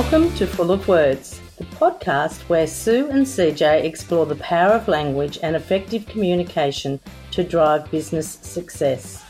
Welcome 0.00 0.32
to 0.36 0.46
Full 0.46 0.70
of 0.70 0.86
Words, 0.86 1.40
the 1.56 1.64
podcast 1.64 2.42
where 2.42 2.68
Sue 2.68 3.10
and 3.10 3.26
CJ 3.26 3.82
explore 3.82 4.26
the 4.26 4.36
power 4.36 4.74
of 4.74 4.86
language 4.86 5.40
and 5.42 5.56
effective 5.56 6.06
communication 6.06 7.00
to 7.32 7.42
drive 7.42 7.90
business 7.90 8.38
success. 8.40 9.24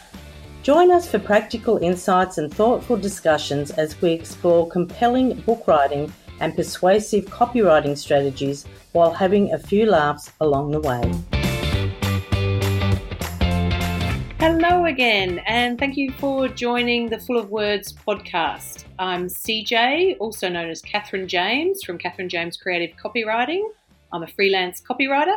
Join 0.62 0.90
us 0.90 1.10
for 1.10 1.20
practical 1.20 1.78
insights 1.78 2.36
and 2.36 2.52
thoughtful 2.52 2.98
discussions 2.98 3.70
as 3.70 3.98
we 4.02 4.12
explore 4.12 4.68
compelling 4.68 5.40
book 5.40 5.66
writing 5.66 6.12
and 6.38 6.54
persuasive 6.54 7.24
copywriting 7.24 7.96
strategies 7.96 8.66
while 8.92 9.14
having 9.14 9.50
a 9.54 9.58
few 9.58 9.86
laughs 9.86 10.32
along 10.38 10.72
the 10.72 10.80
way. 10.80 11.37
Hello 14.40 14.84
again, 14.84 15.40
and 15.48 15.80
thank 15.80 15.96
you 15.96 16.12
for 16.12 16.46
joining 16.46 17.08
the 17.08 17.18
Full 17.18 17.38
of 17.38 17.50
Words 17.50 17.92
podcast. 17.92 18.84
I'm 18.96 19.26
CJ, 19.26 20.16
also 20.20 20.48
known 20.48 20.70
as 20.70 20.80
Catherine 20.80 21.26
James 21.26 21.82
from 21.82 21.98
Catherine 21.98 22.28
James 22.28 22.56
Creative 22.56 22.96
Copywriting. 22.96 23.64
I'm 24.12 24.22
a 24.22 24.28
freelance 24.28 24.80
copywriter, 24.80 25.34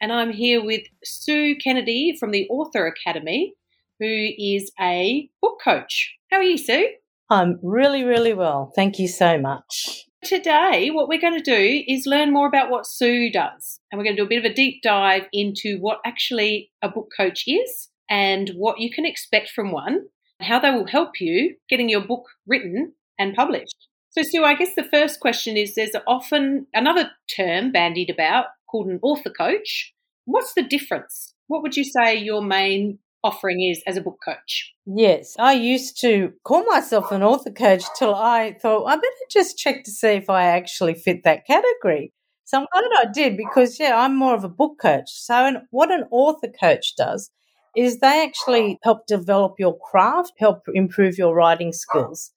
and 0.00 0.12
I'm 0.12 0.32
here 0.32 0.62
with 0.62 0.82
Sue 1.04 1.54
Kennedy 1.54 2.16
from 2.18 2.32
the 2.32 2.48
Author 2.48 2.84
Academy, 2.88 3.54
who 4.00 4.26
is 4.36 4.72
a 4.80 5.30
book 5.40 5.60
coach. 5.62 6.16
How 6.32 6.38
are 6.38 6.42
you, 6.42 6.58
Sue? 6.58 6.88
I'm 7.30 7.60
really, 7.62 8.02
really 8.02 8.34
well. 8.34 8.72
Thank 8.74 8.98
you 8.98 9.06
so 9.06 9.38
much. 9.38 10.08
Today, 10.24 10.90
what 10.90 11.06
we're 11.06 11.20
going 11.20 11.40
to 11.40 11.44
do 11.48 11.84
is 11.86 12.06
learn 12.06 12.32
more 12.32 12.48
about 12.48 12.70
what 12.70 12.88
Sue 12.88 13.30
does. 13.30 13.78
And 13.90 13.98
we're 13.98 14.04
going 14.04 14.16
to 14.16 14.22
do 14.22 14.26
a 14.26 14.28
bit 14.28 14.44
of 14.44 14.50
a 14.50 14.54
deep 14.54 14.82
dive 14.82 15.26
into 15.32 15.78
what 15.78 16.00
actually 16.04 16.72
a 16.82 16.88
book 16.88 17.08
coach 17.16 17.44
is 17.46 17.88
and 18.12 18.50
what 18.56 18.78
you 18.78 18.90
can 18.90 19.06
expect 19.06 19.48
from 19.48 19.72
one, 19.72 20.02
how 20.42 20.58
they 20.58 20.70
will 20.70 20.86
help 20.86 21.18
you 21.18 21.56
getting 21.70 21.88
your 21.88 22.02
book 22.02 22.26
written 22.46 22.92
and 23.18 23.34
published. 23.34 23.88
So, 24.10 24.22
Sue, 24.22 24.44
I 24.44 24.54
guess 24.54 24.74
the 24.74 24.84
first 24.84 25.18
question 25.18 25.56
is 25.56 25.74
there's 25.74 25.96
often 26.06 26.66
another 26.74 27.10
term 27.34 27.72
bandied 27.72 28.10
about 28.10 28.46
called 28.70 28.88
an 28.88 29.00
author 29.02 29.30
coach. 29.30 29.94
What's 30.26 30.52
the 30.52 30.62
difference? 30.62 31.32
What 31.46 31.62
would 31.62 31.74
you 31.74 31.84
say 31.84 32.14
your 32.18 32.42
main 32.42 32.98
offering 33.24 33.62
is 33.62 33.82
as 33.86 33.96
a 33.96 34.02
book 34.02 34.18
coach? 34.22 34.74
Yes, 34.84 35.34
I 35.38 35.54
used 35.54 35.98
to 36.02 36.34
call 36.44 36.66
myself 36.66 37.12
an 37.12 37.22
author 37.22 37.50
coach 37.50 37.84
till 37.98 38.14
I 38.14 38.58
thought 38.60 38.84
I 38.84 38.96
better 38.96 39.26
just 39.30 39.56
check 39.56 39.84
to 39.84 39.90
see 39.90 40.08
if 40.08 40.28
I 40.28 40.44
actually 40.44 40.94
fit 40.94 41.24
that 41.24 41.46
category. 41.46 42.12
So 42.44 42.58
I'm 42.58 42.66
glad 42.70 43.08
I 43.08 43.10
did 43.10 43.38
because, 43.38 43.80
yeah, 43.80 43.96
I'm 43.96 44.14
more 44.14 44.34
of 44.34 44.44
a 44.44 44.50
book 44.50 44.76
coach. 44.82 45.08
So, 45.08 45.46
an, 45.46 45.66
what 45.70 45.90
an 45.90 46.04
author 46.10 46.48
coach 46.48 46.94
does 46.94 47.30
is 47.76 47.98
they 47.98 48.24
actually 48.24 48.78
help 48.82 49.06
develop 49.06 49.54
your 49.58 49.78
craft, 49.78 50.32
help 50.38 50.62
improve 50.74 51.18
your 51.18 51.34
writing 51.34 51.72
skills. 51.72 52.32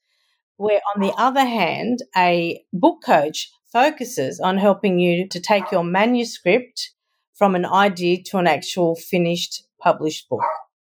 Where, 0.58 0.80
on 0.96 1.02
the 1.02 1.14
other 1.18 1.46
hand, 1.46 2.00
a 2.16 2.64
book 2.72 3.00
coach 3.06 3.50
focuses 3.72 4.40
on 4.40 4.58
helping 4.58 5.00
you 5.00 5.28
to 5.28 5.40
take 5.40 5.72
your 5.72 5.84
manuscript 5.84 6.92
from 7.34 7.56
an 7.56 7.66
idea 7.66 8.24
to 8.24 8.38
an 8.38 8.48
actual 8.48 8.96
finished 8.96 9.64
published 9.82 10.30
book. 10.30 10.42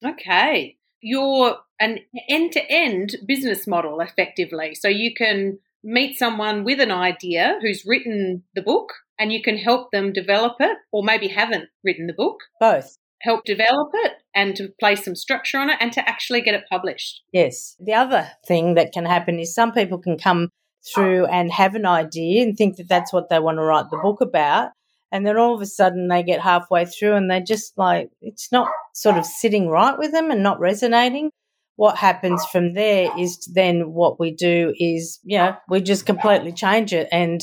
Okay. 0.06 0.78
You're 1.02 1.58
an 1.80 2.00
end 2.30 2.52
to 2.54 2.62
end 2.70 3.16
business 3.26 3.66
model 3.68 4.02
effectively. 4.02 4.76
So 4.76 4.88
you 4.88 5.14
can 5.14 5.60
meet 5.84 6.18
someone 6.18 6.64
with 6.64 6.80
an 6.80 6.92
idea 6.92 7.58
who's 7.62 7.86
written 7.86 8.44
the 8.56 8.62
book 8.62 8.94
and 9.20 9.32
you 9.32 9.42
can 9.42 9.58
help 9.58 9.92
them 9.92 10.14
develop 10.14 10.56
it 10.60 10.78
or 10.92 11.04
maybe 11.04 11.28
haven't 11.28 11.70
written 11.84 12.08
the 12.08 12.14
book. 12.14 12.40
Both 12.60 12.98
help 13.24 13.46
develop 13.46 13.90
it 13.94 14.14
and 14.36 14.56
to 14.56 14.70
place 14.80 15.06
some 15.06 15.16
structure 15.16 15.58
on 15.58 15.70
it 15.70 15.78
and 15.80 15.94
to 15.94 16.08
actually 16.08 16.42
get 16.42 16.54
it 16.54 16.66
published. 16.70 17.22
Yes. 17.32 17.76
The 17.80 17.94
other 17.94 18.30
thing 18.46 18.76
that 18.76 18.92
can 18.92 19.06
happen 19.06 19.40
is 19.40 19.56
some 19.56 19.72
people 19.72 19.98
can 19.98 20.18
come 20.18 20.50
through 20.94 21.26
and 21.28 21.52
have 21.52 21.76
an 21.76 21.86
idea 21.86 22.44
and 22.44 22.58
think 22.58 22.76
that 22.76 22.90
that's 22.90 23.14
what 23.14 23.30
they 23.30 23.40
want 23.40 23.58
to 23.58 23.64
write 23.64 23.90
the 23.90 23.98
book 23.98 24.20
about. 24.20 24.72
And 25.12 25.26
then 25.26 25.38
all 25.38 25.56
of 25.56 25.62
a 25.62 25.66
sudden 25.66 26.10
they 26.10 26.24
get 26.24 26.42
halfway 26.42 26.86
through 26.86 27.14
and 27.14 27.32
they 27.32 27.40
just 27.42 27.78
like, 27.78 28.10
it's 28.22 28.52
not 28.52 28.70
sort 28.94 29.18
of 29.18 29.26
sitting 29.26 29.70
right 29.70 29.98
with 29.98 30.12
them 30.12 30.30
and 30.30 30.44
not 30.44 30.60
resonating. 30.60 31.30
What 31.76 31.98
happens 31.98 32.46
from 32.52 32.74
there 32.74 33.10
is 33.18 33.48
then 33.54 33.94
what 33.94 34.20
we 34.20 34.34
do 34.34 34.74
is, 34.78 35.20
you 35.24 35.38
know, 35.38 35.56
we 35.70 35.82
just 35.82 36.06
completely 36.06 36.52
change 36.52 36.94
it 36.94 37.08
and 37.12 37.42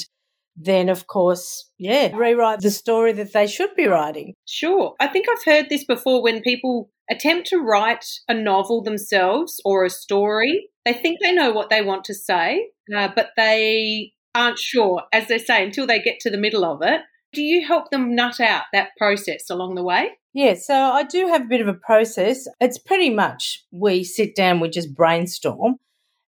then 0.63 0.89
of 0.89 1.07
course, 1.07 1.71
yeah, 1.79 2.15
rewrite 2.15 2.61
the 2.61 2.71
story 2.71 3.13
that 3.13 3.33
they 3.33 3.47
should 3.47 3.75
be 3.75 3.87
writing. 3.87 4.35
Sure. 4.47 4.95
I 5.01 5.07
think 5.07 5.27
I've 5.29 5.45
heard 5.45 5.67
this 5.69 5.85
before 5.85 6.23
when 6.23 6.43
people 6.43 6.91
attempt 7.11 7.49
to 7.49 7.59
write 7.59 8.05
a 8.29 8.35
novel 8.35 8.83
themselves 8.83 9.61
or 9.65 9.85
a 9.85 9.91
story. 9.91 10.69
They 10.85 10.93
think 10.93 11.19
they 11.21 11.33
know 11.33 11.51
what 11.51 11.71
they 11.71 11.83
want 11.83 12.05
to 12.05 12.15
say, 12.15 12.69
uh, 12.95 13.09
but 13.15 13.31
they 13.37 14.13
aren't 14.35 14.59
sure, 14.59 15.03
as 15.13 15.29
they 15.29 15.39
say, 15.39 15.65
until 15.65 15.87
they 15.87 16.01
get 16.01 16.21
to 16.21 16.31
the 16.31 16.39
middle 16.39 16.65
of 16.65 16.83
it. 16.83 17.01
Do 17.33 17.43
you 17.43 17.67
help 17.67 17.91
them 17.91 18.15
nut 18.15 18.41
out 18.41 18.65
that 18.73 18.91
process 18.99 19.49
along 19.51 19.77
the 19.77 19.85
way? 19.85 20.11
Yeah, 20.33 20.55
so 20.55 20.75
I 20.75 21.05
do 21.05 21.27
have 21.29 21.43
a 21.43 21.49
bit 21.49 21.61
of 21.61 21.69
a 21.69 21.75
process. 21.75 22.47
It's 22.61 22.79
pretty 22.79 23.11
much 23.11 23.65
we 23.73 24.05
sit 24.05 24.37
down, 24.37 24.61
we 24.61 24.69
just 24.69 24.95
brainstorm, 24.95 25.77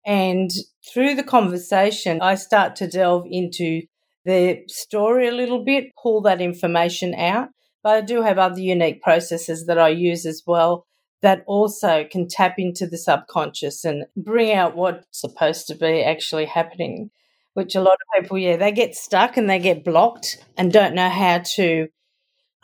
and 0.05 0.51
through 0.93 1.17
the 1.17 1.23
conversation, 1.23 2.21
I 2.21 2.37
start 2.37 2.77
to 2.77 2.87
delve 2.87 3.27
into 3.29 3.83
the 4.27 4.63
story 4.69 5.29
a 5.29 5.33
little 5.33 5.65
bit, 5.65 5.95
pull 6.03 6.21
that 6.23 6.43
information 6.43 7.15
out. 7.15 7.49
But 7.83 7.95
I 7.95 8.01
do 8.01 8.23
have 8.23 8.39
other 8.39 8.61
unique 8.61 9.01
processes 9.01 9.67
that 9.67 9.79
I 9.79 9.89
use 9.91 10.27
as 10.27 10.43
well 10.47 10.87
that 11.23 11.45
also 11.47 12.05
can 12.11 12.29
tap 12.29 12.57
into 12.59 12.87
the 12.87 12.99
subconscious 12.99 13.85
and 13.85 14.05
bring 14.17 14.53
out 14.53 14.77
what's 14.77 15.07
supposed 15.13 15.67
to 15.69 15.75
be 15.75 16.03
actually 16.03 16.45
happening, 16.45 17.11
which 17.55 17.75
a 17.75 17.81
lot 17.81 17.95
of 17.95 18.23
people, 18.23 18.39
yeah, 18.39 18.57
they 18.57 18.73
get 18.73 18.95
stuck 18.95 19.37
and 19.37 19.49
they 19.49 19.59
get 19.59 19.85
blocked 19.85 20.45
and 20.57 20.73
don't 20.73 20.95
know 20.95 21.09
how 21.09 21.39
to 21.55 21.89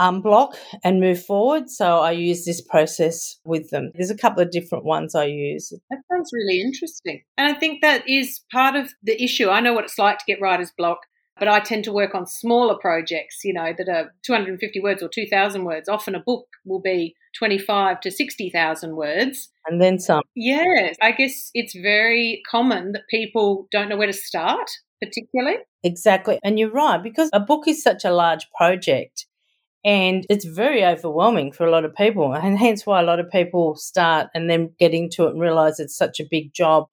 unblock 0.01 0.55
and 0.83 1.01
move 1.01 1.25
forward. 1.25 1.71
So 1.71 2.01
I 2.01 2.11
use 2.11 2.45
this 2.45 2.61
process 2.61 3.39
with 3.45 3.71
them. 3.71 3.93
There's 3.95 4.11
a 4.11 4.17
couple 4.17 4.43
of 4.43 4.51
different 4.51 4.85
ones 4.85 5.15
I 5.15 5.27
use. 5.27 5.73
That 5.91 6.01
sounds 6.11 6.31
really 6.33 6.61
interesting. 6.61 7.23
And 7.39 7.55
I 7.55 7.59
think 7.59 7.81
that 7.83 8.09
is 8.09 8.41
part 8.51 8.75
of 8.75 8.91
the 9.03 9.23
issue. 9.23 9.49
I 9.49 9.61
know 9.61 9.73
what 9.73 9.85
it's 9.85 9.99
like 9.99 10.19
to 10.19 10.25
get 10.27 10.41
writer's 10.41 10.73
block 10.77 10.99
but 11.39 11.49
I 11.49 11.61
tend 11.61 11.85
to 11.85 11.93
work 11.93 12.15
on 12.15 12.27
smaller 12.27 12.77
projects, 12.79 13.41
you 13.45 13.53
know, 13.53 13.73
that 13.77 13.89
are 13.89 14.13
250 14.25 14.81
words 14.81 15.03
or 15.03 15.09
2,000 15.09 15.65
words. 15.65 15.89
Often 15.89 16.15
a 16.15 16.21
book 16.21 16.47
will 16.65 16.81
be 16.81 17.15
25 17.39 18.01
to 18.01 18.11
60,000 18.11 18.97
words. 18.97 19.49
And 19.67 19.81
then 19.81 19.99
some. 19.99 20.23
Yes. 20.35 20.97
I 21.01 21.13
guess 21.13 21.51
it's 21.55 21.75
very 21.75 22.43
common 22.51 22.93
that 22.93 23.09
people 23.09 23.67
don't 23.73 23.89
know 23.89 23.97
where 23.97 24.07
to 24.07 24.13
start, 24.13 24.71
particularly. 25.03 25.59
Exactly. 25.83 26.39
And 26.45 26.59
you're 26.59 26.71
right, 26.71 27.03
because 27.03 27.31
a 27.33 27.41
book 27.41 27.67
is 27.67 27.83
such 27.83 28.05
a 28.05 28.13
large 28.13 28.47
project 28.57 29.27
and 29.85 30.25
it's 30.31 30.45
very 30.45 30.85
overwhelming 30.85 31.51
for 31.51 31.67
a 31.67 31.71
lot 31.71 31.85
of 31.85 31.95
people. 31.95 32.33
And 32.35 32.59
hence 32.59 32.87
why 32.87 33.01
a 33.01 33.05
lot 33.05 33.19
of 33.19 33.31
people 33.31 33.75
start 33.77 34.29
and 34.35 34.49
then 34.49 34.75
get 34.79 34.95
into 34.95 35.27
it 35.27 35.31
and 35.31 35.41
realize 35.41 35.81
it's 35.81 35.97
such 35.97 36.21
a 36.21 36.29
big 36.31 36.53
job 36.53 36.87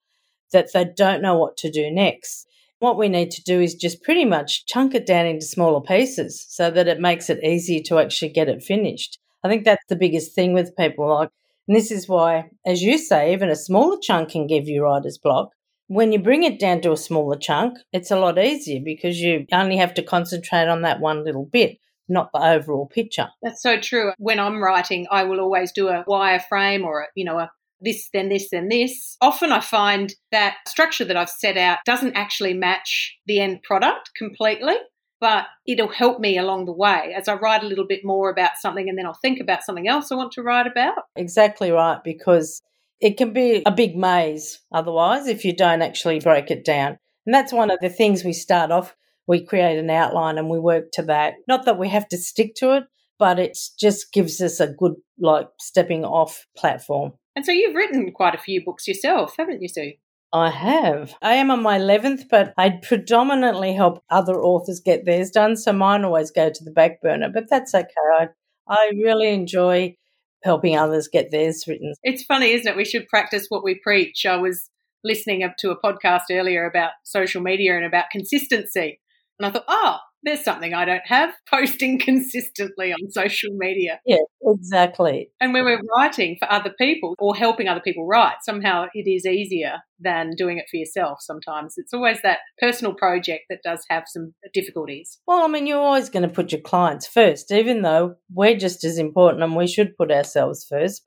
that 0.51 0.73
they 0.73 0.85
don't 0.85 1.21
know 1.21 1.37
what 1.37 1.57
to 1.57 1.69
do 1.69 1.91
next. 1.91 2.47
What 2.79 2.97
we 2.97 3.09
need 3.09 3.31
to 3.31 3.43
do 3.43 3.59
is 3.59 3.75
just 3.75 4.03
pretty 4.03 4.25
much 4.25 4.65
chunk 4.65 4.95
it 4.95 5.05
down 5.05 5.25
into 5.25 5.45
smaller 5.45 5.81
pieces 5.81 6.45
so 6.49 6.71
that 6.71 6.87
it 6.87 6.99
makes 6.99 7.29
it 7.29 7.43
easier 7.43 7.81
to 7.85 7.99
actually 7.99 8.29
get 8.29 8.49
it 8.49 8.63
finished. 8.63 9.19
I 9.43 9.49
think 9.49 9.65
that's 9.65 9.85
the 9.89 9.95
biggest 9.95 10.33
thing 10.33 10.53
with 10.53 10.75
people. 10.77 11.07
Like, 11.09 11.29
and 11.67 11.75
this 11.75 11.91
is 11.91 12.07
why, 12.07 12.49
as 12.65 12.81
you 12.81 12.97
say, 12.97 13.33
even 13.33 13.49
a 13.49 13.55
smaller 13.55 13.97
chunk 14.01 14.29
can 14.29 14.47
give 14.47 14.67
you 14.67 14.83
writer's 14.83 15.17
block. 15.17 15.49
When 15.87 16.11
you 16.11 16.19
bring 16.19 16.43
it 16.43 16.59
down 16.59 16.81
to 16.81 16.91
a 16.91 16.97
smaller 16.97 17.35
chunk, 17.35 17.77
it's 17.91 18.11
a 18.11 18.19
lot 18.19 18.37
easier 18.37 18.79
because 18.83 19.19
you 19.19 19.45
only 19.51 19.77
have 19.77 19.93
to 19.95 20.03
concentrate 20.03 20.67
on 20.67 20.81
that 20.83 20.99
one 20.99 21.23
little 21.25 21.45
bit 21.45 21.79
not 22.09 22.31
the 22.33 22.39
overall 22.39 22.87
picture. 22.87 23.29
That's 23.41 23.61
so 23.61 23.79
true. 23.79 24.11
When 24.17 24.39
I'm 24.39 24.61
writing, 24.61 25.07
I 25.11 25.23
will 25.23 25.39
always 25.39 25.71
do 25.71 25.87
a 25.87 26.03
wireframe 26.05 26.83
or 26.83 27.01
a, 27.01 27.07
you 27.15 27.23
know 27.23 27.37
a 27.37 27.51
this, 27.81 28.09
then 28.13 28.29
this, 28.29 28.49
then 28.51 28.69
this. 28.69 29.17
Often 29.21 29.51
I 29.51 29.59
find 29.59 30.13
that 30.31 30.57
structure 30.67 31.05
that 31.05 31.17
I've 31.17 31.29
set 31.29 31.57
out 31.57 31.79
doesn't 31.85 32.15
actually 32.15 32.53
match 32.53 33.15
the 33.25 33.39
end 33.39 33.63
product 33.63 34.11
completely, 34.17 34.75
but 35.21 35.45
it'll 35.67 35.89
help 35.89 36.19
me 36.19 36.37
along 36.37 36.65
the 36.65 36.73
way 36.73 37.13
as 37.17 37.27
I 37.27 37.35
write 37.35 37.63
a 37.63 37.67
little 37.67 37.87
bit 37.87 38.01
more 38.03 38.29
about 38.29 38.51
something 38.59 38.87
and 38.87 38.97
then 38.97 39.05
I'll 39.05 39.19
think 39.21 39.39
about 39.39 39.63
something 39.63 39.87
else 39.87 40.11
I 40.11 40.15
want 40.15 40.31
to 40.33 40.43
write 40.43 40.67
about. 40.67 40.95
Exactly 41.15 41.71
right, 41.71 41.99
because 42.03 42.61
it 43.01 43.17
can 43.17 43.33
be 43.33 43.63
a 43.65 43.71
big 43.71 43.95
maze 43.95 44.59
otherwise 44.73 45.27
if 45.27 45.45
you 45.45 45.55
don't 45.55 45.81
actually 45.81 46.19
break 46.19 46.51
it 46.51 46.65
down. 46.65 46.97
And 47.25 47.33
that's 47.33 47.53
one 47.53 47.69
of 47.71 47.79
the 47.81 47.89
things 47.89 48.23
we 48.23 48.33
start 48.33 48.71
off. 48.71 48.95
We 49.27 49.45
create 49.45 49.77
an 49.77 49.89
outline 49.89 50.37
and 50.37 50.49
we 50.49 50.59
work 50.59 50.85
to 50.93 51.03
that. 51.03 51.35
Not 51.47 51.65
that 51.65 51.77
we 51.77 51.89
have 51.89 52.07
to 52.09 52.17
stick 52.17 52.55
to 52.55 52.77
it, 52.77 52.85
but 53.19 53.37
it 53.37 53.57
just 53.77 54.11
gives 54.11 54.41
us 54.41 54.59
a 54.59 54.67
good, 54.67 54.93
like, 55.19 55.47
stepping 55.59 56.03
off 56.03 56.47
platform. 56.57 57.11
And 57.39 57.45
so 57.45 57.53
you've 57.53 57.73
written 57.73 58.11
quite 58.11 58.35
a 58.35 58.37
few 58.37 58.61
books 58.65 58.85
yourself, 58.85 59.35
haven't 59.37 59.61
you, 59.61 59.69
Sue? 59.69 59.93
I 60.33 60.49
have. 60.49 61.15
I 61.21 61.35
am 61.35 61.51
on 61.51 61.63
my 61.63 61.79
11th, 61.79 62.23
but 62.29 62.53
I 62.57 62.81
predominantly 62.83 63.73
help 63.73 64.03
other 64.09 64.43
authors 64.43 64.81
get 64.81 65.05
theirs 65.05 65.31
done. 65.31 65.55
So 65.55 65.71
mine 65.71 66.03
always 66.03 66.31
go 66.31 66.49
to 66.49 66.63
the 66.65 66.71
back 66.71 67.01
burner, 67.01 67.29
but 67.33 67.49
that's 67.49 67.73
okay. 67.73 67.93
I, 68.19 68.27
I 68.67 68.91
really 68.93 69.29
enjoy 69.29 69.95
helping 70.43 70.75
others 70.75 71.07
get 71.07 71.31
theirs 71.31 71.63
written. 71.65 71.93
It's 72.03 72.23
funny, 72.23 72.51
isn't 72.51 72.67
it? 72.67 72.75
We 72.75 72.83
should 72.83 73.07
practice 73.07 73.45
what 73.47 73.63
we 73.63 73.79
preach. 73.81 74.25
I 74.25 74.35
was 74.35 74.69
listening 75.05 75.41
up 75.41 75.55
to 75.59 75.71
a 75.71 75.79
podcast 75.79 76.23
earlier 76.29 76.65
about 76.65 76.91
social 77.05 77.41
media 77.41 77.77
and 77.77 77.85
about 77.85 78.09
consistency. 78.11 78.99
And 79.39 79.45
I 79.45 79.51
thought, 79.51 79.63
oh, 79.69 79.95
there's 80.23 80.43
something 80.43 80.73
I 80.73 80.85
don't 80.85 81.05
have 81.05 81.33
posting 81.49 81.99
consistently 81.99 82.91
on 82.91 83.11
social 83.11 83.51
media. 83.53 83.99
Yeah, 84.05 84.17
exactly. 84.43 85.31
And 85.39 85.53
when 85.53 85.63
we're 85.63 85.81
writing 85.97 86.37
for 86.39 86.51
other 86.51 86.73
people 86.77 87.15
or 87.19 87.35
helping 87.35 87.67
other 87.67 87.81
people 87.81 88.05
write, 88.05 88.37
somehow 88.43 88.87
it 88.93 89.09
is 89.09 89.25
easier 89.25 89.79
than 89.99 90.31
doing 90.37 90.57
it 90.57 90.65
for 90.69 90.77
yourself 90.77 91.19
sometimes. 91.21 91.75
It's 91.77 91.93
always 91.93 92.21
that 92.23 92.39
personal 92.59 92.93
project 92.93 93.45
that 93.49 93.63
does 93.63 93.83
have 93.89 94.03
some 94.07 94.33
difficulties. 94.53 95.19
Well, 95.27 95.43
I 95.43 95.47
mean, 95.47 95.67
you're 95.67 95.79
always 95.79 96.09
going 96.09 96.27
to 96.27 96.33
put 96.33 96.51
your 96.51 96.61
clients 96.61 97.07
first, 97.07 97.51
even 97.51 97.81
though 97.81 98.15
we're 98.33 98.57
just 98.57 98.83
as 98.83 98.97
important 98.97 99.43
and 99.43 99.55
we 99.55 99.67
should 99.67 99.97
put 99.97 100.11
ourselves 100.11 100.65
first. 100.67 101.05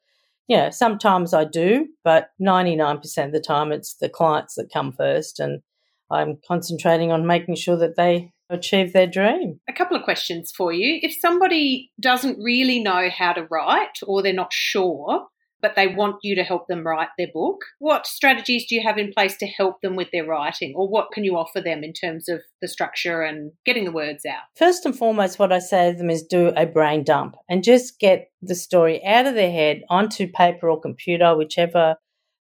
You 0.48 0.56
know, 0.56 0.70
sometimes 0.70 1.32
I 1.32 1.44
do, 1.44 1.86
but 2.04 2.30
99% 2.40 3.26
of 3.26 3.32
the 3.32 3.40
time 3.40 3.72
it's 3.72 3.94
the 3.94 4.08
clients 4.08 4.54
that 4.56 4.72
come 4.72 4.92
first. 4.92 5.38
And 5.38 5.62
I'm 6.10 6.38
concentrating 6.46 7.10
on 7.10 7.26
making 7.26 7.54
sure 7.54 7.76
that 7.78 7.96
they 7.96 8.32
achieve 8.52 8.92
their 8.92 9.06
dream. 9.06 9.60
A 9.68 9.72
couple 9.72 9.96
of 9.96 10.04
questions 10.04 10.52
for 10.56 10.72
you. 10.72 10.98
If 11.02 11.14
somebody 11.20 11.90
doesn't 12.00 12.42
really 12.42 12.82
know 12.82 13.08
how 13.10 13.32
to 13.32 13.46
write 13.50 13.98
or 14.06 14.22
they're 14.22 14.32
not 14.32 14.52
sure, 14.52 15.26
but 15.62 15.76
they 15.76 15.86
want 15.86 16.16
you 16.22 16.34
to 16.34 16.42
help 16.42 16.66
them 16.66 16.84
write 16.84 17.08
their 17.16 17.28
book, 17.32 17.60
what 17.78 18.06
strategies 18.06 18.66
do 18.68 18.74
you 18.74 18.82
have 18.82 18.98
in 18.98 19.12
place 19.12 19.36
to 19.36 19.46
help 19.46 19.80
them 19.80 19.94
with 19.94 20.08
their 20.12 20.26
writing? 20.26 20.74
Or 20.76 20.88
what 20.88 21.12
can 21.12 21.22
you 21.24 21.36
offer 21.36 21.60
them 21.60 21.84
in 21.84 21.92
terms 21.92 22.28
of 22.28 22.40
the 22.60 22.66
structure 22.66 23.22
and 23.22 23.52
getting 23.64 23.84
the 23.84 23.92
words 23.92 24.26
out? 24.26 24.42
First 24.56 24.84
and 24.84 24.96
foremost, 24.96 25.38
what 25.38 25.52
I 25.52 25.60
say 25.60 25.92
to 25.92 25.96
them 25.96 26.10
is 26.10 26.24
do 26.24 26.48
a 26.56 26.66
brain 26.66 27.04
dump 27.04 27.36
and 27.48 27.62
just 27.62 28.00
get 28.00 28.30
the 28.42 28.56
story 28.56 29.04
out 29.06 29.26
of 29.26 29.34
their 29.34 29.52
head 29.52 29.82
onto 29.88 30.26
paper 30.26 30.68
or 30.68 30.80
computer, 30.80 31.36
whichever 31.36 31.94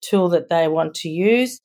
tool 0.02 0.30
that 0.30 0.50
they 0.50 0.68
want 0.68 0.96
to 0.96 1.10
use 1.10 1.60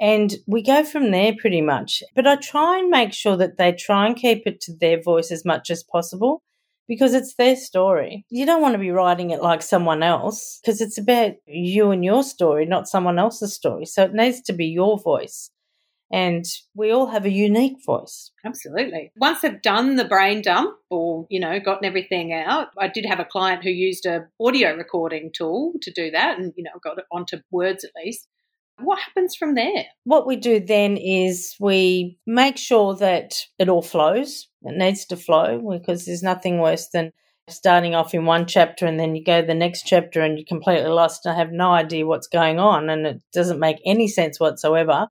and 0.00 0.34
we 0.46 0.62
go 0.62 0.82
from 0.82 1.10
there 1.10 1.34
pretty 1.38 1.60
much. 1.60 2.02
But 2.16 2.26
I 2.26 2.36
try 2.36 2.78
and 2.78 2.88
make 2.88 3.12
sure 3.12 3.36
that 3.36 3.58
they 3.58 3.72
try 3.72 4.06
and 4.06 4.16
keep 4.16 4.46
it 4.46 4.60
to 4.62 4.72
their 4.74 5.00
voice 5.00 5.30
as 5.30 5.44
much 5.44 5.70
as 5.70 5.84
possible 5.84 6.42
because 6.88 7.12
it's 7.12 7.34
their 7.34 7.54
story. 7.54 8.24
You 8.30 8.46
don't 8.46 8.62
want 8.62 8.72
to 8.72 8.78
be 8.78 8.90
writing 8.90 9.30
it 9.30 9.42
like 9.42 9.62
someone 9.62 10.02
else 10.02 10.58
because 10.60 10.80
it's 10.80 10.98
about 10.98 11.34
you 11.46 11.90
and 11.90 12.04
your 12.04 12.22
story, 12.22 12.64
not 12.64 12.88
someone 12.88 13.18
else's 13.18 13.54
story. 13.54 13.84
So 13.84 14.04
it 14.04 14.14
needs 14.14 14.40
to 14.42 14.52
be 14.54 14.66
your 14.66 14.98
voice. 14.98 15.50
And 16.12 16.44
we 16.74 16.90
all 16.90 17.06
have 17.06 17.24
a 17.24 17.30
unique 17.30 17.76
voice. 17.86 18.32
Absolutely. 18.44 19.12
Once 19.16 19.44
I've 19.44 19.62
done 19.62 19.94
the 19.94 20.04
brain 20.04 20.42
dump 20.42 20.76
or, 20.88 21.26
you 21.30 21.38
know, 21.38 21.60
gotten 21.60 21.84
everything 21.84 22.32
out, 22.32 22.68
I 22.76 22.88
did 22.88 23.06
have 23.06 23.20
a 23.20 23.24
client 23.24 23.62
who 23.62 23.70
used 23.70 24.06
a 24.06 24.26
audio 24.40 24.74
recording 24.74 25.30
tool 25.32 25.74
to 25.82 25.92
do 25.92 26.10
that 26.10 26.38
and, 26.38 26.52
you 26.56 26.64
know, 26.64 26.72
got 26.82 26.98
it 26.98 27.04
onto 27.12 27.36
words 27.52 27.84
at 27.84 27.92
least. 28.02 28.26
What 28.82 28.98
happens 28.98 29.36
from 29.36 29.54
there? 29.54 29.84
What 30.04 30.26
we 30.26 30.36
do 30.36 30.60
then 30.60 30.96
is 30.96 31.54
we 31.60 32.18
make 32.26 32.56
sure 32.56 32.94
that 32.96 33.34
it 33.58 33.68
all 33.68 33.82
flows. 33.82 34.48
It 34.62 34.76
needs 34.76 35.04
to 35.06 35.16
flow 35.16 35.78
because 35.78 36.06
there's 36.06 36.22
nothing 36.22 36.58
worse 36.58 36.88
than 36.88 37.12
starting 37.48 37.94
off 37.94 38.14
in 38.14 38.26
one 38.26 38.46
chapter 38.46 38.86
and 38.86 38.98
then 38.98 39.14
you 39.16 39.24
go 39.24 39.40
to 39.40 39.46
the 39.46 39.54
next 39.54 39.82
chapter 39.82 40.20
and 40.20 40.38
you're 40.38 40.46
completely 40.46 40.88
lost 40.88 41.26
and 41.26 41.36
have 41.36 41.50
no 41.50 41.72
idea 41.72 42.06
what's 42.06 42.28
going 42.28 42.58
on 42.58 42.88
and 42.88 43.06
it 43.06 43.22
doesn't 43.32 43.58
make 43.58 43.78
any 43.84 44.06
sense 44.06 44.38
whatsoever. 44.38 45.08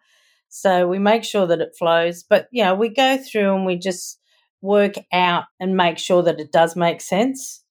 So 0.48 0.88
we 0.88 1.00
make 1.00 1.24
sure 1.24 1.46
that 1.48 1.62
it 1.62 1.76
flows. 1.78 2.24
But, 2.24 2.48
know, 2.64 2.76
we 2.76 2.90
go 2.90 3.18
through 3.18 3.56
and 3.56 3.66
we 3.66 3.78
just 3.78 4.20
work 4.62 4.96
out 5.14 5.46
and 5.60 5.78
make 5.78 5.98
sure 5.98 6.24
that 6.24 6.40
it 6.40 6.52
does 6.52 6.76
make 6.76 7.02
sense 7.02 7.64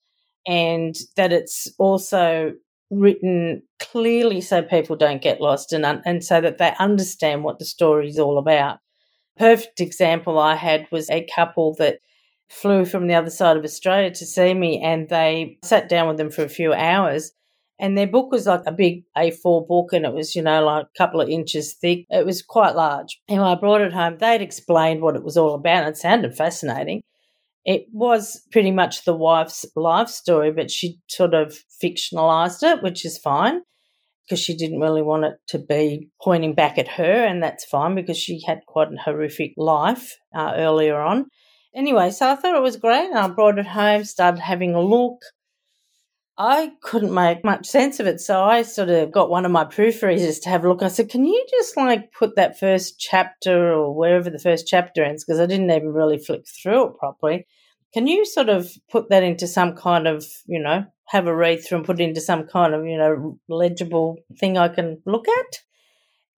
and 0.47 0.95
that 1.17 1.33
it's 1.33 1.69
also 1.79 2.53
written 2.91 3.63
clearly 3.79 4.41
so 4.41 4.63
people 4.63 4.97
don't 4.97 5.23
get 5.23 5.41
lost 5.41 5.73
and, 5.73 5.85
and 5.85 6.25
so 6.25 6.41
that 6.41 6.59
they 6.59 6.75
understand 6.79 7.45
what 7.45 7.59
the 7.59 7.65
story 7.65 8.09
is 8.09 8.19
all 8.19 8.39
about. 8.39 8.79
Perfect 9.37 9.81
example 9.81 10.39
I 10.39 10.55
had 10.55 10.87
was 10.91 11.09
a 11.11 11.27
couple 11.35 11.75
that 11.75 12.01
flew 12.49 12.85
from 12.85 13.07
the 13.07 13.15
other 13.15 13.31
side 13.31 13.57
of 13.57 13.65
Australia 13.65 14.11
to 14.11 14.27
see 14.27 14.55
me 14.55 14.83
and 14.83 15.09
they 15.09 15.59
sat 15.63 15.89
down 15.89 16.09
with 16.09 16.17
them 16.17 16.31
for 16.31 16.43
a 16.43 16.49
few 16.49 16.73
hours 16.73 17.33
and 17.79 17.97
their 17.97 18.07
book 18.07 18.33
was 18.33 18.47
like 18.47 18.63
a 18.67 18.73
big 18.73 19.05
A4 19.17 19.67
book 19.67 19.93
and 19.93 20.05
it 20.05 20.13
was, 20.13 20.35
you 20.35 20.43
know, 20.43 20.65
like 20.65 20.87
a 20.87 20.99
couple 20.99 21.21
of 21.21 21.29
inches 21.29 21.75
thick. 21.75 22.07
It 22.11 22.27
was 22.27 22.43
quite 22.43 22.75
large. 22.75 23.21
And 23.29 23.41
I 23.41 23.55
brought 23.55 23.83
it 23.83 23.93
home, 23.93 24.19
they'd 24.19 24.43
explained 24.43 25.01
what 25.01 25.15
it 25.15 25.23
was 25.23 25.37
all 25.37 25.55
about. 25.55 25.85
And 25.85 25.95
it 25.95 25.97
sounded 25.97 26.37
fascinating. 26.37 27.03
It 27.69 27.87
was 27.93 28.41
pretty 28.51 28.71
much 28.71 29.05
the 29.05 29.15
wife's 29.15 29.67
life 29.77 30.09
story, 30.09 30.51
but 30.51 30.71
she 30.71 31.01
sort 31.07 31.35
of 31.35 31.55
fictionalized 31.85 32.63
it, 32.63 32.83
which 32.83 33.05
is 33.05 33.19
fine 33.19 33.61
because 34.25 34.41
she 34.41 34.57
didn't 34.57 34.81
really 34.81 35.03
want 35.03 35.27
it 35.27 35.35
to 35.49 35.59
be 35.59 36.09
pointing 36.23 36.55
back 36.55 36.79
at 36.79 36.89
her, 36.89 37.27
and 37.27 37.43
that's 37.43 37.67
fine 37.67 37.95
because 37.95 38.17
she 38.17 38.41
had 38.47 38.65
quite 38.67 38.89
a 38.91 38.97
horrific 38.97 39.53
life 39.59 40.17
uh, 40.35 40.55
earlier 40.57 40.99
on. 40.99 41.27
Anyway, 41.75 42.11
so 42.11 42.31
I 42.31 42.37
thought 42.37 42.57
it 42.57 42.63
was 42.63 42.79
great, 42.79 43.11
and 43.11 43.19
I 43.19 43.29
brought 43.29 43.59
it 43.59 43.67
home, 43.67 44.03
started 44.05 44.41
having 44.41 44.75
a 44.75 44.81
look. 44.81 45.19
I 46.39 46.73
couldn't 46.81 47.13
make 47.13 47.45
much 47.45 47.67
sense 47.67 48.01
of 48.01 48.07
it, 48.07 48.19
so 48.23 48.43
I 48.45 48.63
sort 48.63 48.89
of 48.89 49.13
got 49.13 49.29
one 49.29 49.45
of 49.45 49.53
my 49.53 49.67
proofreaders 49.67 50.41
to 50.41 50.49
have 50.49 50.65
a 50.65 50.69
look. 50.71 50.83
I 50.83 50.89
said, 50.89 51.11
"Can 51.11 51.27
you 51.27 51.47
just 51.51 51.77
like 51.77 52.13
put 52.13 52.35
that 52.37 52.59
first 52.59 52.99
chapter 52.99 53.75
or 53.75 53.95
wherever 53.95 54.31
the 54.31 54.39
first 54.39 54.67
chapter 54.67 55.05
ends?" 55.05 55.23
Because 55.23 55.39
I 55.39 55.45
didn't 55.45 55.71
even 55.71 55.93
really 55.93 56.17
flip 56.17 56.47
through 56.47 56.87
it 56.87 56.97
properly. 56.99 57.47
Can 57.95 58.07
you 58.07 58.25
sort 58.25 58.49
of 58.49 58.71
put 58.91 59.09
that 59.11 59.23
into 59.23 59.47
some 59.47 59.75
kind 59.75 60.07
of, 60.07 60.25
you 60.47 60.61
know, 60.61 60.85
have 61.07 61.27
a 61.27 61.35
read 61.35 61.65
through 61.65 61.79
and 61.79 61.87
put 61.87 62.01
it 62.01 62.05
into 62.05 62.21
some 62.21 62.47
kind 62.47 62.75
of, 62.75 62.85
you 62.85 62.99
know, 62.99 63.39
legible 63.49 64.19
thing 64.39 64.59
I 64.59 64.69
can 64.69 65.01
look 65.07 65.27
at? 65.27 65.61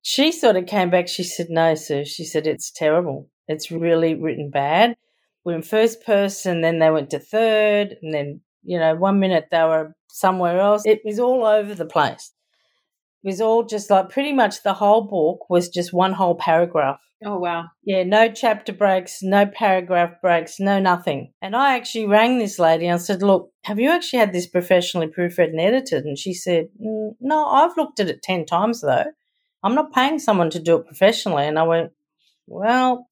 She 0.02 0.32
sort 0.32 0.56
of 0.56 0.66
came 0.66 0.90
back. 0.90 1.08
She 1.08 1.24
said, 1.24 1.48
no, 1.50 1.74
sir. 1.74 2.04
She 2.04 2.24
said, 2.24 2.46
it's 2.46 2.70
terrible. 2.70 3.28
It's 3.48 3.70
really 3.70 4.14
written 4.14 4.50
bad. 4.50 4.96
We're 5.44 5.56
in 5.56 5.62
first 5.62 6.04
person, 6.04 6.60
then 6.60 6.78
they 6.78 6.90
went 6.90 7.10
to 7.10 7.18
third, 7.18 7.96
and 8.02 8.12
then, 8.12 8.42
you 8.62 8.78
know, 8.78 8.94
one 8.94 9.18
minute 9.18 9.48
they 9.50 9.62
were 9.62 9.94
somewhere 10.08 10.60
else. 10.60 10.82
It 10.84 11.00
was 11.04 11.18
all 11.18 11.44
over 11.46 11.74
the 11.74 11.86
place. 11.86 12.32
It 13.22 13.28
was 13.28 13.40
all 13.40 13.64
just 13.64 13.90
like 13.90 14.08
pretty 14.08 14.32
much 14.32 14.62
the 14.62 14.74
whole 14.74 15.02
book 15.02 15.50
was 15.50 15.68
just 15.68 15.92
one 15.92 16.12
whole 16.12 16.34
paragraph. 16.34 17.00
Oh, 17.22 17.38
wow. 17.38 17.66
Yeah, 17.84 18.04
no 18.04 18.32
chapter 18.32 18.72
breaks, 18.72 19.22
no 19.22 19.44
paragraph 19.44 20.14
breaks, 20.22 20.58
no 20.58 20.78
nothing. 20.78 21.34
And 21.42 21.54
I 21.54 21.76
actually 21.76 22.06
rang 22.06 22.38
this 22.38 22.58
lady 22.58 22.86
and 22.86 22.94
I 22.94 22.98
said, 22.98 23.22
Look, 23.22 23.50
have 23.64 23.78
you 23.78 23.90
actually 23.90 24.20
had 24.20 24.32
this 24.32 24.46
professionally 24.46 25.06
proofread 25.06 25.50
and 25.50 25.60
edited? 25.60 26.04
And 26.06 26.18
she 26.18 26.32
said, 26.32 26.68
mm, 26.82 27.10
No, 27.20 27.44
I've 27.44 27.76
looked 27.76 28.00
at 28.00 28.08
it 28.08 28.22
10 28.22 28.46
times 28.46 28.80
though. 28.80 29.04
I'm 29.62 29.74
not 29.74 29.92
paying 29.92 30.18
someone 30.18 30.48
to 30.50 30.58
do 30.58 30.76
it 30.76 30.86
professionally. 30.86 31.44
And 31.44 31.58
I 31.58 31.64
went, 31.64 31.92
Well, 32.46 33.06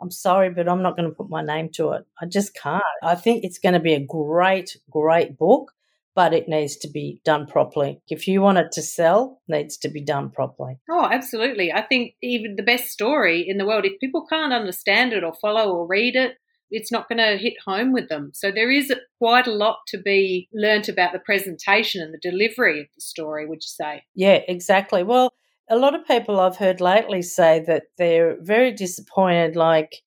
I'm 0.00 0.12
sorry, 0.12 0.50
but 0.50 0.68
I'm 0.68 0.82
not 0.82 0.96
going 0.96 1.08
to 1.08 1.14
put 1.14 1.28
my 1.28 1.42
name 1.42 1.70
to 1.74 1.90
it. 1.92 2.06
I 2.22 2.26
just 2.26 2.54
can't. 2.54 2.82
I 3.02 3.16
think 3.16 3.42
it's 3.42 3.58
going 3.58 3.72
to 3.72 3.80
be 3.80 3.94
a 3.94 4.06
great, 4.06 4.76
great 4.88 5.36
book 5.36 5.72
but 6.18 6.34
it 6.34 6.48
needs 6.48 6.76
to 6.76 6.88
be 6.88 7.20
done 7.24 7.46
properly. 7.46 8.00
If 8.08 8.26
you 8.26 8.42
want 8.42 8.58
it 8.58 8.72
to 8.72 8.82
sell, 8.82 9.40
it 9.46 9.52
needs 9.52 9.78
to 9.78 9.88
be 9.88 10.02
done 10.04 10.30
properly. 10.30 10.80
Oh, 10.90 11.08
absolutely. 11.08 11.72
I 11.72 11.82
think 11.82 12.14
even 12.20 12.56
the 12.56 12.64
best 12.64 12.88
story 12.88 13.44
in 13.46 13.56
the 13.56 13.64
world, 13.64 13.84
if 13.84 14.00
people 14.00 14.26
can't 14.28 14.52
understand 14.52 15.12
it 15.12 15.22
or 15.22 15.32
follow 15.40 15.72
or 15.72 15.86
read 15.86 16.16
it, 16.16 16.32
it's 16.72 16.90
not 16.90 17.08
going 17.08 17.18
to 17.18 17.40
hit 17.40 17.54
home 17.64 17.92
with 17.92 18.08
them. 18.08 18.32
So 18.34 18.50
there 18.50 18.68
is 18.68 18.92
quite 19.18 19.46
a 19.46 19.52
lot 19.52 19.76
to 19.92 19.98
be 20.04 20.48
learnt 20.52 20.88
about 20.88 21.12
the 21.12 21.20
presentation 21.20 22.02
and 22.02 22.12
the 22.12 22.30
delivery 22.30 22.80
of 22.80 22.88
the 22.96 23.00
story, 23.00 23.46
would 23.46 23.62
you 23.62 23.84
say? 23.84 24.02
Yeah, 24.16 24.40
exactly. 24.48 25.04
Well, 25.04 25.32
a 25.70 25.78
lot 25.78 25.94
of 25.94 26.04
people 26.04 26.40
I've 26.40 26.56
heard 26.56 26.80
lately 26.80 27.22
say 27.22 27.62
that 27.68 27.84
they're 27.96 28.38
very 28.40 28.72
disappointed, 28.72 29.54
like, 29.54 30.02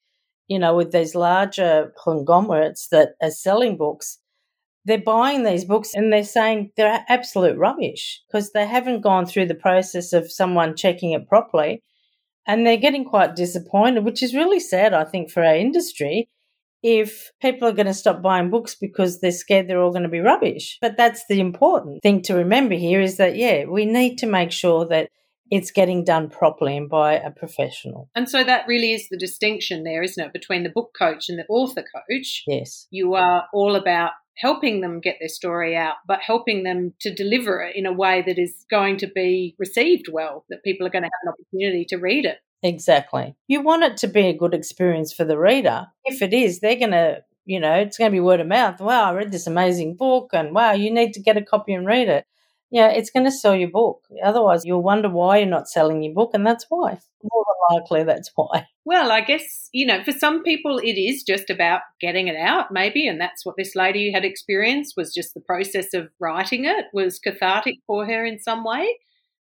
you 0.49 0.59
know, 0.59 0.75
with 0.75 0.91
these 0.91 1.15
larger 1.15 1.93
conglomerates 2.03 2.89
that 2.89 3.11
are 3.21 3.31
selling 3.31 3.77
books 3.77 4.17
they're 4.85 4.97
buying 4.97 5.43
these 5.43 5.65
books 5.65 5.93
and 5.93 6.11
they're 6.11 6.23
saying 6.23 6.71
they're 6.75 7.05
absolute 7.07 7.57
rubbish 7.57 8.21
because 8.27 8.51
they 8.51 8.65
haven't 8.65 9.01
gone 9.01 9.25
through 9.25 9.45
the 9.45 9.55
process 9.55 10.13
of 10.13 10.31
someone 10.31 10.75
checking 10.75 11.11
it 11.11 11.27
properly. 11.27 11.83
And 12.47 12.65
they're 12.65 12.77
getting 12.77 13.05
quite 13.05 13.35
disappointed, 13.35 14.03
which 14.03 14.23
is 14.23 14.33
really 14.33 14.59
sad, 14.59 14.93
I 14.93 15.03
think, 15.03 15.29
for 15.29 15.43
our 15.43 15.55
industry. 15.55 16.29
If 16.81 17.31
people 17.39 17.67
are 17.67 17.73
going 17.73 17.85
to 17.85 17.93
stop 17.93 18.23
buying 18.23 18.49
books 18.49 18.73
because 18.73 19.21
they're 19.21 19.31
scared 19.31 19.67
they're 19.67 19.79
all 19.79 19.91
going 19.91 20.01
to 20.03 20.09
be 20.09 20.19
rubbish. 20.19 20.79
But 20.81 20.97
that's 20.97 21.23
the 21.29 21.39
important 21.39 22.01
thing 22.01 22.23
to 22.23 22.33
remember 22.33 22.73
here 22.73 22.99
is 22.99 23.17
that, 23.17 23.35
yeah, 23.35 23.65
we 23.65 23.85
need 23.85 24.17
to 24.17 24.25
make 24.25 24.51
sure 24.51 24.87
that 24.87 25.09
it's 25.51 25.69
getting 25.69 26.03
done 26.03 26.29
properly 26.29 26.75
and 26.75 26.89
by 26.89 27.13
a 27.13 27.29
professional. 27.29 28.09
And 28.15 28.27
so 28.27 28.43
that 28.43 28.67
really 28.67 28.93
is 28.93 29.09
the 29.09 29.17
distinction 29.17 29.83
there, 29.83 30.01
isn't 30.01 30.23
it, 30.23 30.33
between 30.33 30.63
the 30.63 30.69
book 30.69 30.95
coach 30.97 31.29
and 31.29 31.37
the 31.37 31.45
author 31.49 31.83
coach? 31.83 32.43
Yes. 32.47 32.87
You 32.89 33.13
are 33.13 33.43
all 33.53 33.75
about 33.75 34.11
helping 34.37 34.81
them 34.81 34.99
get 34.99 35.17
their 35.19 35.29
story 35.29 35.75
out, 35.75 35.95
but 36.07 36.19
helping 36.21 36.63
them 36.63 36.93
to 37.01 37.13
deliver 37.13 37.61
it 37.61 37.75
in 37.75 37.85
a 37.85 37.93
way 37.93 38.23
that 38.25 38.39
is 38.39 38.65
going 38.69 38.97
to 38.97 39.07
be 39.07 39.55
received 39.59 40.07
well, 40.11 40.45
that 40.49 40.63
people 40.63 40.85
are 40.85 40.89
going 40.89 41.03
to 41.03 41.07
have 41.07 41.11
an 41.23 41.33
opportunity 41.33 41.85
to 41.85 41.97
read 41.97 42.25
it. 42.25 42.39
Exactly. 42.63 43.35
You 43.47 43.61
want 43.61 43.83
it 43.83 43.97
to 43.97 44.07
be 44.07 44.27
a 44.27 44.37
good 44.37 44.53
experience 44.53 45.11
for 45.11 45.25
the 45.25 45.37
reader. 45.37 45.87
If 46.05 46.21
it 46.21 46.33
is, 46.33 46.59
they're 46.59 46.75
going 46.75 46.91
to, 46.91 47.23
you 47.45 47.59
know, 47.59 47.73
it's 47.73 47.97
going 47.97 48.11
to 48.11 48.15
be 48.15 48.19
word 48.19 48.39
of 48.39 48.47
mouth. 48.47 48.79
Wow, 48.79 49.09
I 49.09 49.13
read 49.13 49.31
this 49.31 49.47
amazing 49.47 49.95
book, 49.95 50.29
and 50.33 50.53
wow, 50.53 50.73
you 50.73 50.93
need 50.93 51.13
to 51.13 51.21
get 51.21 51.37
a 51.37 51.43
copy 51.43 51.73
and 51.73 51.87
read 51.87 52.07
it. 52.07 52.25
Yeah, 52.71 52.87
it's 52.87 53.11
going 53.11 53.25
to 53.25 53.31
sell 53.31 53.53
your 53.53 53.69
book. 53.69 54.05
Otherwise, 54.23 54.63
you'll 54.63 54.81
wonder 54.81 55.09
why 55.09 55.37
you're 55.37 55.47
not 55.47 55.67
selling 55.67 56.01
your 56.01 56.13
book, 56.13 56.31
and 56.33 56.47
that's 56.47 56.65
why. 56.69 56.97
More 57.21 57.45
than 57.69 57.77
likely, 57.77 58.03
that's 58.03 58.31
why. 58.35 58.65
Well, 58.85 59.11
I 59.11 59.21
guess, 59.21 59.69
you 59.73 59.85
know, 59.85 60.03
for 60.03 60.13
some 60.13 60.41
people 60.41 60.79
it 60.79 60.97
is 60.99 61.23
just 61.23 61.49
about 61.49 61.81
getting 61.99 62.29
it 62.29 62.37
out, 62.37 62.71
maybe, 62.71 63.07
and 63.07 63.19
that's 63.19 63.45
what 63.45 63.55
this 63.57 63.75
lady 63.75 64.11
had 64.11 64.25
experienced 64.25 64.95
was 64.97 65.13
just 65.13 65.33
the 65.33 65.41
process 65.41 65.93
of 65.93 66.09
writing 66.19 66.65
it 66.65 66.85
was 66.93 67.19
cathartic 67.19 67.79
for 67.85 68.05
her 68.05 68.25
in 68.25 68.39
some 68.39 68.63
way. 68.63 68.97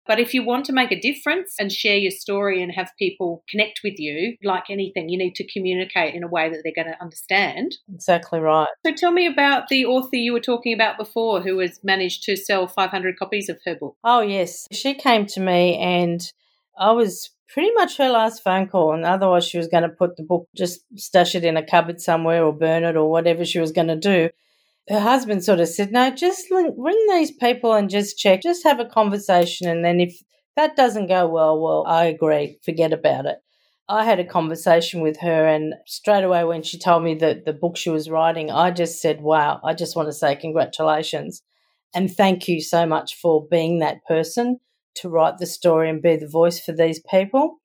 But 0.07 0.19
if 0.19 0.35
you 0.35 0.45
want 0.45 0.65
to 0.67 0.73
make 0.73 0.91
a 0.91 1.01
difference 1.01 1.55
and 1.59 1.71
share 1.71 1.97
your 1.97 2.11
story 2.11 2.63
and 2.63 2.73
have 2.73 2.91
people 2.99 3.45
connect 3.49 3.81
with 3.85 3.95
you, 3.99 4.37
like 4.43 4.65
anything, 4.69 5.09
you 5.09 5.19
need 5.19 5.35
to 5.37 5.53
communicate 5.53 6.15
in 6.15 6.25
a 6.25 6.29
way 6.29 6.49
that 6.49 6.63
they're 6.65 6.85
going 6.85 6.93
to 6.93 7.03
understand. 7.03 7.77
Exactly 7.93 8.41
right. 8.41 8.69
So 8.85 8.93
tell 8.93 9.13
me 9.13 9.27
about 9.27 9.69
the 9.69 9.85
author 9.87 10.17
you 10.17 10.33
were 10.33 10.41
talking 10.41 10.75
about 10.75 10.99
before 10.99 11.43
who 11.43 11.59
has 11.61 11.81
managed 11.85 12.25
to 12.25 12.37
sell 12.37 12.67
500 12.67 13.19
copies 13.19 13.49
of 13.49 13.59
her 13.65 13.77
book. 13.77 13.97
Oh, 14.03 14.21
yes. 14.21 14.67
She 14.73 14.95
came 14.95 15.27
to 15.27 15.41
me 15.41 15.77
and 15.77 16.21
I 16.79 16.93
was 16.93 17.31
pretty 17.49 17.71
much 17.73 17.99
her 17.99 18.09
last 18.09 18.43
phone 18.43 18.69
call. 18.69 18.95
And 18.95 19.05
otherwise, 19.05 19.45
she 19.45 19.59
was 19.59 19.69
going 19.69 19.83
to 19.83 19.89
put 19.89 20.17
the 20.17 20.23
book, 20.23 20.49
just 20.57 20.81
stash 20.97 21.35
it 21.35 21.45
in 21.45 21.57
a 21.57 21.67
cupboard 21.67 22.01
somewhere 22.01 22.45
or 22.45 22.53
burn 22.53 22.85
it 22.85 22.97
or 22.97 23.11
whatever 23.11 23.45
she 23.45 23.59
was 23.59 23.73
going 23.73 23.89
to 23.89 23.97
do 23.97 24.31
her 24.89 25.01
husband 25.01 25.45
sort 25.45 25.61
of 25.61 25.69
said, 25.69 25.93
No, 25.93 26.11
just 26.11 26.51
ring 26.51 27.07
these 27.11 27.31
people 27.31 27.73
and 27.73 27.91
just 27.91 28.19
check, 28.19 28.43
just 28.43 28.65
have 28.65 28.81
a 28.81 28.85
conversation. 28.85 29.69
And 29.69 29.85
then 29.85 30.01
if 30.01 30.21
that 30.57 30.77
doesn't 30.77 31.09
go 31.09 31.29
well, 31.29 31.61
well, 31.61 31.85
I 31.87 32.07
agree, 32.07 32.59
forget 32.65 32.93
about 32.93 33.27
it. 33.27 33.39
I 33.89 34.05
had 34.05 34.21
a 34.21 34.25
conversation 34.25 35.01
with 35.01 35.19
her, 35.19 35.47
and 35.47 35.75
straight 35.87 36.23
away 36.23 36.45
when 36.45 36.63
she 36.63 36.79
told 36.79 37.03
me 37.03 37.15
that 37.17 37.45
the 37.45 37.53
book 37.53 37.77
she 37.77 37.91
was 37.91 38.09
writing, 38.09 38.51
I 38.51 38.71
just 38.71 39.01
said, 39.01 39.21
Wow, 39.21 39.61
I 39.65 39.75
just 39.75 39.97
want 39.97 40.09
to 40.09 40.13
say 40.13 40.37
congratulations. 40.37 41.43
And 41.95 42.15
thank 42.15 42.47
you 42.47 42.61
so 42.61 42.87
much 42.87 43.17
for 43.17 43.47
being 43.51 43.81
that 43.81 44.05
person 44.07 44.61
to 44.97 45.09
write 45.09 45.39
the 45.39 45.47
story 45.47 45.91
and 45.91 46.03
be 46.03 46.17
the 46.17 46.29
voice 46.29 46.61
for 46.61 46.73
these 46.73 47.01
people. 47.11 47.60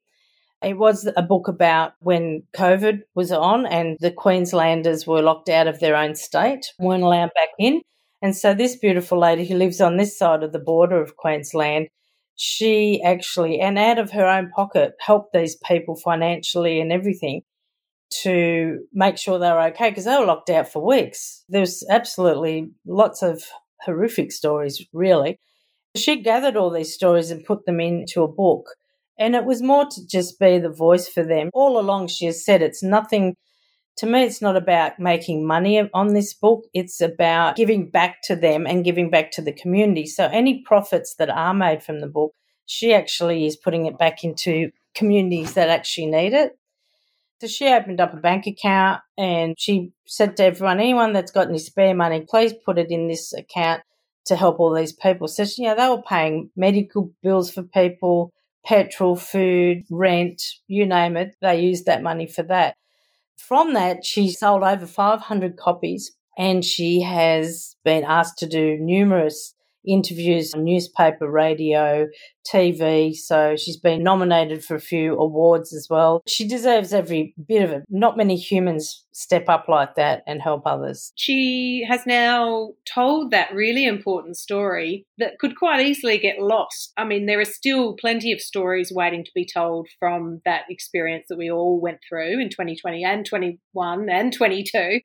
It 0.66 0.80
was 0.80 1.08
a 1.16 1.22
book 1.22 1.48
about 1.48 1.94
when 2.00 2.42
COVID 2.58 3.04
was 3.14 3.32
on 3.32 3.68
and 3.68 3.98
the 4.00 4.10
Queenslanders 4.10 5.06
were 5.06 5.22
locked 5.22 5.48
out 5.48 5.68
of 5.68 5.80
their 5.80 5.96
own 5.96 6.16
state, 6.16 6.74
weren't 6.80 7.04
allowed 7.04 7.30
back 7.36 7.50
in. 7.60 7.82
And 8.24 8.36
so 8.36 8.56
this 8.56 8.76
beautiful 8.76 9.20
lady 9.20 9.46
who 9.46 9.56
lives 9.56 9.80
on 9.80 9.98
this 9.98 10.18
side 10.18 10.42
of 10.42 10.54
the 10.54 10.60
border 10.60 11.00
of 11.00 11.18
Queensland, 11.18 11.90
she 12.36 13.00
actually, 13.04 13.60
and 13.60 13.78
out 13.78 14.00
of 14.00 14.10
her 14.12 14.26
own 14.26 14.50
pocket, 14.50 14.94
helped 15.00 15.34
these 15.34 15.56
people 15.56 15.96
financially 15.96 16.82
and 16.82 16.92
everything 16.92 17.44
to 18.24 18.80
make 18.92 19.20
sure 19.20 19.38
they 19.38 19.52
were 19.52 19.68
okay 19.68 19.92
because 19.92 20.06
they 20.06 20.18
were 20.18 20.26
locked 20.26 20.50
out 20.50 20.68
for 20.68 20.84
weeks. 20.84 21.44
There's 21.48 21.86
absolutely 21.92 22.72
lots 22.88 23.22
of 23.22 23.44
horrific 23.82 24.32
stories, 24.32 24.84
really. 24.94 25.38
She 25.96 26.24
gathered 26.24 26.58
all 26.58 26.72
these 26.72 26.92
stories 26.92 27.30
and 27.30 27.46
put 27.46 27.68
them 27.68 27.80
into 27.80 28.24
a 28.24 28.28
book. 28.28 28.66
And 29.18 29.36
it 29.36 29.46
was 29.46 29.62
more 29.62 29.86
to 29.86 30.08
just 30.08 30.40
be 30.40 30.58
the 30.60 30.70
voice 30.70 31.08
for 31.08 31.24
them. 31.24 31.50
All 31.54 31.80
along, 31.80 32.08
she 32.08 32.26
has 32.26 32.44
said 32.44 32.62
it's 32.62 32.84
nothing, 32.84 33.36
to 33.98 34.06
me, 34.06 34.24
it's 34.24 34.42
not 34.42 34.58
about 34.58 35.00
making 35.00 35.48
money 35.48 35.90
on 35.94 36.14
this 36.14 36.34
book. 36.34 36.66
It's 36.74 37.00
about 37.00 37.56
giving 37.56 37.90
back 37.90 38.22
to 38.24 38.36
them 38.36 38.66
and 38.66 38.84
giving 38.84 39.10
back 39.10 39.32
to 39.32 39.42
the 39.42 39.54
community. 39.54 40.06
So 40.06 40.26
any 40.26 40.64
profits 40.64 41.16
that 41.16 41.30
are 41.30 41.54
made 41.54 41.82
from 41.82 42.02
the 42.02 42.08
book, 42.08 42.34
she 42.66 42.94
actually 42.94 43.46
is 43.46 43.56
putting 43.56 43.86
it 43.86 43.98
back 43.98 44.24
into 44.24 44.72
communities 44.96 45.54
that 45.54 45.70
actually 45.70 46.08
need 46.08 46.34
it. 46.34 46.58
So 47.42 47.48
she 47.48 47.68
opened 47.68 48.00
up 48.00 48.14
a 48.14 48.18
bank 48.18 48.48
account 48.48 49.02
and 49.18 49.56
she 49.58 49.92
said 50.06 50.38
to 50.38 50.46
everyone, 50.46 50.80
anyone 50.80 51.14
that's 51.14 51.32
got 51.32 51.50
any 51.50 51.60
spare 51.60 51.94
money, 51.94 52.26
please 52.28 52.54
put 52.66 52.78
it 52.78 52.92
in 52.92 53.08
this 53.08 53.34
account 53.34 53.82
to 54.26 54.36
help 54.36 54.60
all 54.60 54.74
these 54.74 54.94
people. 54.94 55.28
So, 55.28 55.44
you 55.58 55.66
know, 55.66 55.76
they 55.76 55.90
were 55.90 56.02
paying 56.02 56.50
medical 56.56 57.12
bills 57.22 57.52
for 57.52 57.64
people, 57.64 58.32
petrol, 58.66 59.16
food, 59.16 59.84
rent, 59.90 60.42
you 60.68 60.86
name 60.86 61.16
it. 61.18 61.36
They 61.42 61.62
used 61.62 61.86
that 61.86 62.04
money 62.04 62.28
for 62.28 62.44
that. 62.44 62.76
From 63.38 63.74
that, 63.74 64.04
she 64.04 64.32
sold 64.32 64.64
over 64.64 64.88
500 64.88 65.58
copies 65.58 66.12
and 66.38 66.66
she 66.66 67.02
has 67.02 67.76
been 67.84 68.04
asked 68.04 68.40
to 68.40 68.48
do 68.48 68.78
numerous 68.80 69.54
interviews 69.88 70.54
newspaper, 70.56 71.30
radio, 71.30 72.08
TV. 72.46 73.16
So 73.16 73.56
she's 73.56 73.78
been 73.78 74.04
nominated 74.04 74.64
for 74.64 74.76
a 74.76 74.80
few 74.80 75.18
awards 75.18 75.74
as 75.74 75.88
well. 75.90 76.22
She 76.28 76.48
deserves 76.48 76.94
every 76.94 77.34
bit 77.48 77.64
of 77.64 77.72
it. 77.72 77.84
Not 77.90 78.18
many 78.18 78.36
humans 78.36 79.06
step 79.12 79.48
up 79.48 79.66
like 79.68 79.96
that 79.96 80.24
and 80.28 80.42
help 80.42 80.64
others. 80.66 81.12
She 81.16 81.86
has 81.88 82.06
now 82.06 82.72
told 82.86 83.32
that 83.32 83.54
really 83.54 83.86
important 83.86 84.38
story 84.38 85.06
that 85.18 85.40
could 85.40 85.58
quite 85.58 85.86
easily 85.86 86.18
get 86.18 86.40
lost. 86.40 86.92
I 86.98 87.06
mean, 87.06 87.26
there 87.26 87.40
are 87.40 87.46
still 87.46 87.96
plenty 87.96 88.32
of 88.32 88.42
stories 88.42 88.92
waiting 88.94 89.24
to 89.24 89.32
be 89.34 89.48
told 89.52 89.88
from 90.00 90.42
that 90.46 90.64
experience 90.70 91.26
that 91.30 91.38
we 91.38 91.50
all 91.50 91.80
went 91.80 92.00
through 92.08 92.40
in 92.42 92.50
2020 92.50 93.04
and 93.04 93.26
21 93.26 94.10
and 94.10 94.34
22 94.34 95.00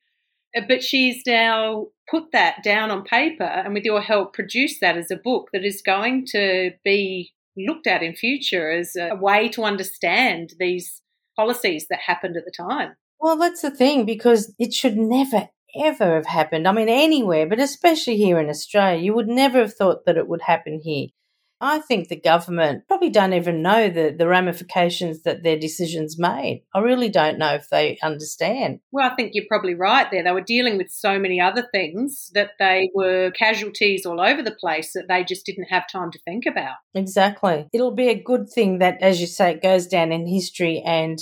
Uh, 0.56 0.62
but 0.68 0.82
she's 0.82 1.22
now 1.26 1.86
put 2.10 2.32
that 2.32 2.62
down 2.62 2.90
on 2.90 3.04
paper 3.04 3.44
and 3.44 3.72
with 3.74 3.84
your 3.84 4.00
help 4.00 4.32
produce 4.32 4.80
that 4.80 4.96
as 4.96 5.10
a 5.10 5.16
book 5.16 5.48
that 5.52 5.64
is 5.64 5.82
going 5.82 6.26
to 6.26 6.72
be 6.84 7.32
looked 7.56 7.86
at 7.86 8.02
in 8.02 8.14
future 8.14 8.70
as 8.70 8.96
a 8.96 9.14
way 9.14 9.48
to 9.48 9.62
understand 9.62 10.54
these 10.58 11.02
policies 11.36 11.86
that 11.88 12.00
happened 12.06 12.36
at 12.36 12.44
the 12.44 12.52
time. 12.56 12.94
Well, 13.20 13.36
that's 13.36 13.62
the 13.62 13.70
thing 13.70 14.06
because 14.06 14.52
it 14.58 14.72
should 14.72 14.96
never 14.96 15.48
ever 15.76 16.16
have 16.16 16.26
happened. 16.26 16.66
I 16.66 16.72
mean, 16.72 16.88
anywhere, 16.88 17.46
but 17.46 17.60
especially 17.60 18.16
here 18.16 18.40
in 18.40 18.48
Australia, 18.48 19.00
you 19.00 19.14
would 19.14 19.28
never 19.28 19.58
have 19.58 19.74
thought 19.74 20.04
that 20.04 20.16
it 20.16 20.26
would 20.26 20.42
happen 20.42 20.80
here. 20.82 21.08
I 21.60 21.80
think 21.80 22.08
the 22.08 22.20
government 22.20 22.84
probably 22.88 23.10
don't 23.10 23.34
even 23.34 23.62
know 23.62 23.88
the, 23.88 24.14
the 24.16 24.26
ramifications 24.26 25.22
that 25.22 25.42
their 25.42 25.58
decisions 25.58 26.18
made. 26.18 26.64
I 26.74 26.78
really 26.78 27.10
don't 27.10 27.38
know 27.38 27.54
if 27.54 27.68
they 27.68 27.98
understand. 28.02 28.80
Well, 28.92 29.10
I 29.10 29.14
think 29.14 29.32
you're 29.34 29.44
probably 29.48 29.74
right 29.74 30.10
there. 30.10 30.24
They 30.24 30.32
were 30.32 30.40
dealing 30.40 30.78
with 30.78 30.90
so 30.90 31.18
many 31.18 31.40
other 31.40 31.68
things 31.72 32.30
that 32.34 32.52
they 32.58 32.90
were 32.94 33.30
casualties 33.32 34.06
all 34.06 34.20
over 34.20 34.42
the 34.42 34.56
place 34.58 34.92
that 34.94 35.06
they 35.08 35.22
just 35.22 35.44
didn't 35.44 35.64
have 35.64 35.84
time 35.90 36.10
to 36.12 36.18
think 36.20 36.44
about. 36.46 36.76
Exactly. 36.94 37.66
It'll 37.72 37.94
be 37.94 38.08
a 38.08 38.22
good 38.22 38.48
thing 38.48 38.78
that, 38.78 39.02
as 39.02 39.20
you 39.20 39.26
say, 39.26 39.52
it 39.52 39.62
goes 39.62 39.86
down 39.86 40.12
in 40.12 40.26
history 40.26 40.82
and 40.84 41.18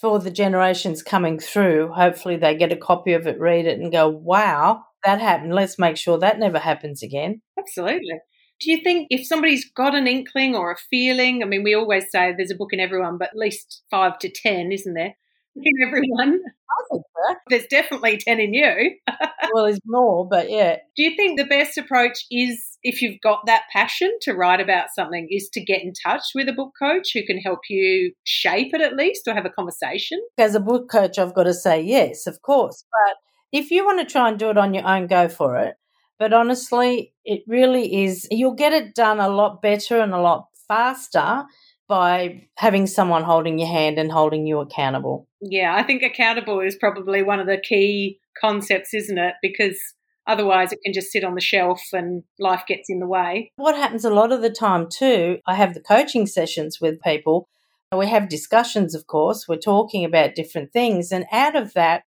for 0.00 0.18
the 0.18 0.30
generations 0.30 1.02
coming 1.02 1.38
through, 1.38 1.92
hopefully 1.92 2.36
they 2.36 2.56
get 2.56 2.72
a 2.72 2.76
copy 2.76 3.12
of 3.12 3.26
it, 3.26 3.38
read 3.40 3.66
it, 3.66 3.78
and 3.78 3.92
go, 3.92 4.08
wow, 4.08 4.82
that 5.04 5.20
happened. 5.20 5.54
Let's 5.54 5.78
make 5.78 5.96
sure 5.96 6.18
that 6.18 6.38
never 6.38 6.58
happens 6.58 7.02
again. 7.02 7.40
Absolutely. 7.58 8.18
Do 8.60 8.70
you 8.70 8.82
think 8.82 9.08
if 9.10 9.26
somebody's 9.26 9.70
got 9.70 9.94
an 9.94 10.06
inkling 10.06 10.54
or 10.54 10.72
a 10.72 10.76
feeling, 10.76 11.42
I 11.42 11.46
mean, 11.46 11.62
we 11.62 11.74
always 11.74 12.10
say 12.10 12.32
there's 12.36 12.50
a 12.50 12.56
book 12.56 12.72
in 12.72 12.80
everyone, 12.80 13.18
but 13.18 13.28
at 13.28 13.36
least 13.36 13.82
five 13.90 14.18
to 14.20 14.30
10, 14.30 14.72
isn't 14.72 14.94
there? 14.94 15.14
In 15.56 15.72
everyone. 15.86 16.40
I 16.70 16.82
think 16.90 17.02
so. 17.02 17.34
There's 17.48 17.66
definitely 17.66 18.18
10 18.18 18.40
in 18.40 18.54
you. 18.54 18.96
well, 19.52 19.64
there's 19.64 19.80
more, 19.86 20.28
but 20.28 20.50
yeah. 20.50 20.76
Do 20.96 21.02
you 21.02 21.16
think 21.16 21.38
the 21.38 21.46
best 21.46 21.78
approach 21.78 22.24
is, 22.30 22.62
if 22.82 23.00
you've 23.00 23.20
got 23.22 23.46
that 23.46 23.62
passion 23.72 24.12
to 24.22 24.34
write 24.34 24.60
about 24.60 24.88
something, 24.94 25.28
is 25.30 25.48
to 25.54 25.64
get 25.64 25.82
in 25.82 25.92
touch 26.04 26.22
with 26.34 26.48
a 26.48 26.52
book 26.52 26.72
coach 26.80 27.10
who 27.14 27.24
can 27.26 27.38
help 27.38 27.60
you 27.68 28.12
shape 28.24 28.74
it 28.74 28.80
at 28.80 28.96
least 28.96 29.26
or 29.26 29.34
have 29.34 29.46
a 29.46 29.50
conversation? 29.50 30.20
As 30.38 30.54
a 30.54 30.60
book 30.60 30.90
coach, 30.90 31.18
I've 31.18 31.34
got 31.34 31.44
to 31.44 31.54
say 31.54 31.80
yes, 31.80 32.26
of 32.26 32.42
course. 32.42 32.84
But 32.90 33.16
if 33.52 33.70
you 33.70 33.84
want 33.84 34.06
to 34.06 34.12
try 34.12 34.28
and 34.28 34.38
do 34.38 34.50
it 34.50 34.58
on 34.58 34.74
your 34.74 34.86
own, 34.86 35.06
go 35.06 35.28
for 35.28 35.56
it. 35.56 35.76
But 36.18 36.32
honestly, 36.32 37.12
it 37.24 37.42
really 37.46 38.04
is, 38.04 38.26
you'll 38.30 38.54
get 38.54 38.72
it 38.72 38.94
done 38.94 39.20
a 39.20 39.28
lot 39.28 39.60
better 39.60 40.00
and 40.00 40.14
a 40.14 40.20
lot 40.20 40.46
faster 40.66 41.44
by 41.88 42.48
having 42.56 42.86
someone 42.86 43.22
holding 43.22 43.58
your 43.58 43.68
hand 43.68 43.98
and 43.98 44.10
holding 44.10 44.46
you 44.46 44.58
accountable. 44.60 45.28
Yeah, 45.40 45.74
I 45.76 45.82
think 45.82 46.02
accountable 46.02 46.60
is 46.60 46.74
probably 46.76 47.22
one 47.22 47.38
of 47.38 47.46
the 47.46 47.58
key 47.58 48.18
concepts, 48.40 48.92
isn't 48.94 49.18
it? 49.18 49.34
Because 49.42 49.78
otherwise 50.26 50.72
it 50.72 50.80
can 50.84 50.92
just 50.92 51.12
sit 51.12 51.22
on 51.22 51.34
the 51.34 51.40
shelf 51.40 51.80
and 51.92 52.24
life 52.40 52.64
gets 52.66 52.90
in 52.90 52.98
the 52.98 53.06
way. 53.06 53.52
What 53.56 53.76
happens 53.76 54.04
a 54.04 54.10
lot 54.10 54.32
of 54.32 54.42
the 54.42 54.50
time, 54.50 54.88
too, 54.90 55.38
I 55.46 55.54
have 55.54 55.74
the 55.74 55.80
coaching 55.80 56.26
sessions 56.26 56.80
with 56.80 57.00
people. 57.02 57.48
We 57.96 58.08
have 58.08 58.28
discussions, 58.28 58.94
of 58.94 59.06
course, 59.06 59.46
we're 59.46 59.56
talking 59.56 60.04
about 60.04 60.34
different 60.34 60.72
things. 60.72 61.12
And 61.12 61.24
out 61.30 61.54
of 61.54 61.72
that, 61.74 62.02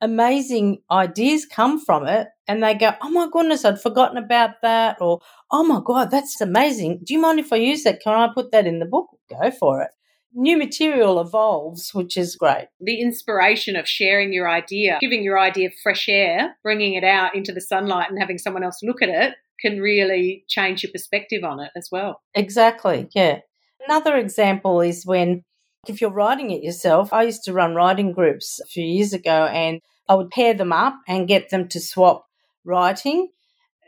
amazing 0.00 0.82
ideas 0.90 1.46
come 1.46 1.80
from 1.80 2.06
it 2.06 2.28
and 2.46 2.62
they 2.62 2.74
go, 2.74 2.92
Oh 3.02 3.10
my 3.10 3.28
goodness, 3.30 3.64
I'd 3.64 3.80
forgotten 3.80 4.16
about 4.16 4.62
that. 4.62 5.00
Or, 5.00 5.20
Oh 5.50 5.64
my 5.64 5.80
God, 5.84 6.10
that's 6.10 6.40
amazing. 6.40 7.00
Do 7.04 7.14
you 7.14 7.20
mind 7.20 7.40
if 7.40 7.52
I 7.52 7.56
use 7.56 7.84
that? 7.84 8.00
Can 8.02 8.14
I 8.14 8.28
put 8.32 8.52
that 8.52 8.66
in 8.66 8.78
the 8.78 8.86
book? 8.86 9.08
Go 9.30 9.50
for 9.50 9.82
it. 9.82 9.90
New 10.36 10.56
material 10.58 11.20
evolves, 11.20 11.94
which 11.94 12.16
is 12.16 12.34
great. 12.34 12.66
The 12.80 13.00
inspiration 13.00 13.76
of 13.76 13.86
sharing 13.86 14.32
your 14.32 14.48
idea, 14.48 14.98
giving 15.00 15.22
your 15.22 15.38
idea 15.38 15.70
fresh 15.82 16.08
air, 16.08 16.56
bringing 16.62 16.94
it 16.94 17.04
out 17.04 17.36
into 17.36 17.52
the 17.52 17.60
sunlight 17.60 18.10
and 18.10 18.18
having 18.18 18.38
someone 18.38 18.64
else 18.64 18.80
look 18.82 19.00
at 19.00 19.08
it 19.08 19.34
can 19.60 19.80
really 19.80 20.44
change 20.48 20.82
your 20.82 20.90
perspective 20.90 21.44
on 21.44 21.60
it 21.60 21.70
as 21.76 21.88
well. 21.92 22.20
Exactly. 22.34 23.08
Yeah. 23.14 23.40
Another 23.86 24.16
example 24.16 24.80
is 24.80 25.06
when 25.06 25.44
if 25.90 26.00
you're 26.00 26.10
writing 26.10 26.50
it 26.50 26.62
yourself, 26.62 27.12
I 27.12 27.22
used 27.24 27.44
to 27.44 27.52
run 27.52 27.74
writing 27.74 28.12
groups 28.12 28.60
a 28.60 28.66
few 28.66 28.84
years 28.84 29.12
ago 29.12 29.46
and 29.46 29.80
I 30.08 30.14
would 30.14 30.30
pair 30.30 30.54
them 30.54 30.72
up 30.72 30.94
and 31.08 31.28
get 31.28 31.50
them 31.50 31.68
to 31.68 31.80
swap 31.80 32.26
writing. 32.64 33.28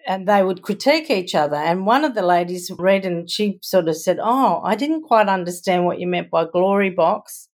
and 0.06 0.28
they 0.28 0.42
would 0.42 0.62
critique 0.62 1.10
each 1.10 1.34
other. 1.34 1.56
And 1.56 1.86
one 1.86 2.04
of 2.04 2.14
the 2.14 2.22
ladies 2.22 2.70
read 2.78 3.04
and 3.04 3.28
she 3.30 3.58
sort 3.62 3.88
of 3.88 3.96
said, 3.96 4.18
Oh, 4.22 4.60
I 4.64 4.76
didn't 4.76 5.02
quite 5.02 5.28
understand 5.28 5.84
what 5.84 5.98
you 6.00 6.06
meant 6.06 6.30
by 6.30 6.44
glory 6.44 6.90
box. 6.90 7.48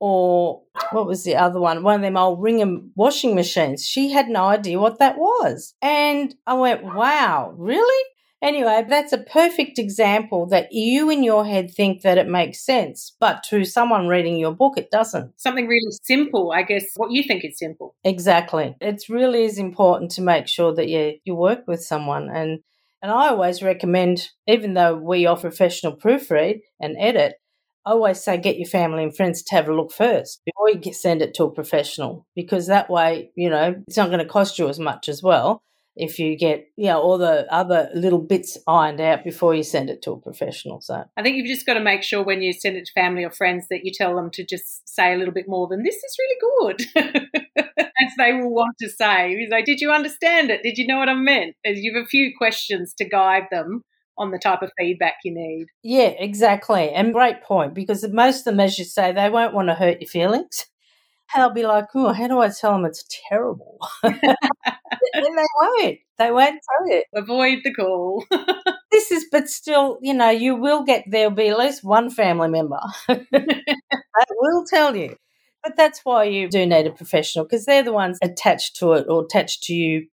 Or 0.00 0.62
what 0.90 1.06
was 1.06 1.24
the 1.24 1.36
other 1.36 1.60
one? 1.60 1.82
One 1.82 1.96
of 1.96 2.02
them 2.02 2.16
old 2.16 2.40
Ringham 2.40 2.90
washing 2.96 3.34
machines. 3.34 3.84
She 3.86 4.10
had 4.12 4.28
no 4.28 4.44
idea 4.44 4.78
what 4.80 4.98
that 4.98 5.16
was. 5.18 5.74
And 5.82 6.34
I 6.46 6.54
went, 6.54 6.84
Wow, 6.84 7.54
really? 7.56 8.04
Anyway, 8.42 8.84
that's 8.88 9.12
a 9.12 9.18
perfect 9.18 9.78
example 9.78 10.46
that 10.46 10.72
you 10.72 11.08
in 11.08 11.22
your 11.22 11.46
head 11.46 11.70
think 11.70 12.02
that 12.02 12.18
it 12.18 12.26
makes 12.26 12.66
sense, 12.66 13.14
but 13.20 13.44
to 13.44 13.64
someone 13.64 14.08
reading 14.08 14.36
your 14.36 14.50
book, 14.50 14.76
it 14.76 14.90
doesn't. 14.90 15.40
Something 15.40 15.68
really 15.68 15.92
simple, 16.02 16.50
I 16.52 16.62
guess, 16.62 16.84
what 16.96 17.12
you 17.12 17.22
think 17.22 17.44
is 17.44 17.56
simple. 17.56 17.94
Exactly. 18.02 18.74
It 18.80 19.04
really 19.08 19.44
is 19.44 19.58
important 19.58 20.10
to 20.12 20.22
make 20.22 20.48
sure 20.48 20.74
that 20.74 20.88
you, 20.88 21.18
you 21.24 21.36
work 21.36 21.68
with 21.68 21.84
someone. 21.84 22.28
And, 22.30 22.58
and 23.00 23.12
I 23.12 23.28
always 23.28 23.62
recommend, 23.62 24.30
even 24.48 24.74
though 24.74 24.96
we 24.96 25.24
offer 25.26 25.42
professional 25.42 25.96
proofread 25.96 26.62
and 26.80 26.96
edit, 26.98 27.34
I 27.86 27.90
always 27.92 28.22
say 28.22 28.38
get 28.38 28.58
your 28.58 28.68
family 28.68 29.04
and 29.04 29.16
friends 29.16 29.44
to 29.44 29.54
have 29.54 29.68
a 29.68 29.74
look 29.74 29.92
first 29.92 30.40
before 30.44 30.70
you 30.70 30.92
send 30.92 31.22
it 31.22 31.34
to 31.34 31.44
a 31.44 31.50
professional 31.50 32.26
because 32.34 32.66
that 32.66 32.90
way, 32.90 33.30
you 33.36 33.50
know, 33.50 33.76
it's 33.86 33.96
not 33.96 34.08
going 34.08 34.18
to 34.18 34.24
cost 34.24 34.58
you 34.58 34.68
as 34.68 34.80
much 34.80 35.08
as 35.08 35.22
well 35.22 35.62
if 35.96 36.18
you 36.18 36.36
get 36.36 36.66
you 36.76 36.86
know 36.86 37.00
all 37.00 37.18
the 37.18 37.46
other 37.52 37.90
little 37.94 38.18
bits 38.18 38.56
ironed 38.66 39.00
out 39.00 39.24
before 39.24 39.54
you 39.54 39.62
send 39.62 39.90
it 39.90 40.02
to 40.02 40.12
a 40.12 40.20
professional 40.20 40.80
so. 40.80 41.04
I 41.16 41.22
think 41.22 41.36
you've 41.36 41.46
just 41.46 41.66
got 41.66 41.74
to 41.74 41.80
make 41.80 42.02
sure 42.02 42.22
when 42.22 42.42
you 42.42 42.52
send 42.52 42.76
it 42.76 42.86
to 42.86 42.92
family 42.92 43.24
or 43.24 43.30
friends 43.30 43.66
that 43.70 43.84
you 43.84 43.92
tell 43.94 44.16
them 44.16 44.30
to 44.32 44.44
just 44.44 44.88
say 44.88 45.12
a 45.12 45.16
little 45.16 45.34
bit 45.34 45.48
more 45.48 45.68
than 45.68 45.82
this 45.82 45.96
is 45.96 46.16
really 46.18 46.76
good 46.96 47.26
as 47.76 48.12
they 48.18 48.32
will 48.32 48.52
want 48.52 48.76
to 48.80 48.88
say. 48.88 49.30
You 49.30 49.48
say 49.50 49.62
did 49.62 49.80
you 49.80 49.90
understand 49.90 50.50
it? 50.50 50.62
Did 50.62 50.78
you 50.78 50.86
know 50.86 50.98
what 50.98 51.08
i 51.08 51.14
meant? 51.14 51.56
As 51.64 51.78
you 51.80 51.94
have 51.94 52.04
a 52.04 52.06
few 52.06 52.32
questions 52.36 52.94
to 52.94 53.04
guide 53.08 53.44
them 53.50 53.82
on 54.18 54.30
the 54.30 54.38
type 54.38 54.62
of 54.62 54.70
feedback 54.78 55.14
you 55.24 55.32
need. 55.34 55.66
Yeah 55.82 56.12
exactly 56.18 56.90
and 56.90 57.12
great 57.12 57.42
point 57.42 57.74
because 57.74 58.06
most 58.08 58.40
of 58.40 58.44
them 58.44 58.60
as 58.60 58.78
you 58.78 58.84
say 58.84 59.12
they 59.12 59.30
won't 59.30 59.54
want 59.54 59.68
to 59.68 59.74
hurt 59.74 60.00
your 60.00 60.08
feelings 60.08 60.66
I'll 61.34 61.50
be 61.50 61.66
like, 61.66 61.86
oh, 61.94 62.12
how 62.12 62.28
do 62.28 62.40
I 62.40 62.48
tell 62.48 62.72
them 62.72 62.84
it's 62.84 63.04
terrible? 63.28 63.78
and 65.14 65.38
they 65.38 65.44
won't. 65.60 65.98
They 66.18 66.30
won't 66.30 66.60
tell 66.68 66.88
you. 66.88 67.02
Avoid 67.14 67.58
the 67.64 67.74
call. 67.74 68.24
this 68.92 69.10
is, 69.10 69.26
but 69.30 69.48
still, 69.48 69.98
you 70.02 70.14
know, 70.14 70.30
you 70.30 70.54
will 70.54 70.84
get, 70.84 71.04
there'll 71.06 71.30
be 71.30 71.48
at 71.48 71.58
least 71.58 71.84
one 71.84 72.10
family 72.10 72.48
member 72.48 72.80
that 73.08 74.26
will 74.30 74.64
tell 74.64 74.96
you. 74.96 75.16
But 75.62 75.76
that's 75.76 76.00
why 76.04 76.24
you 76.24 76.48
do 76.48 76.66
need 76.66 76.86
a 76.86 76.90
professional 76.90 77.44
because 77.44 77.64
they're 77.64 77.84
the 77.84 77.92
ones 77.92 78.18
attached 78.22 78.76
to 78.76 78.94
it 78.94 79.06
or 79.08 79.24
attached 79.24 79.62
to 79.64 79.74
you 79.74 80.08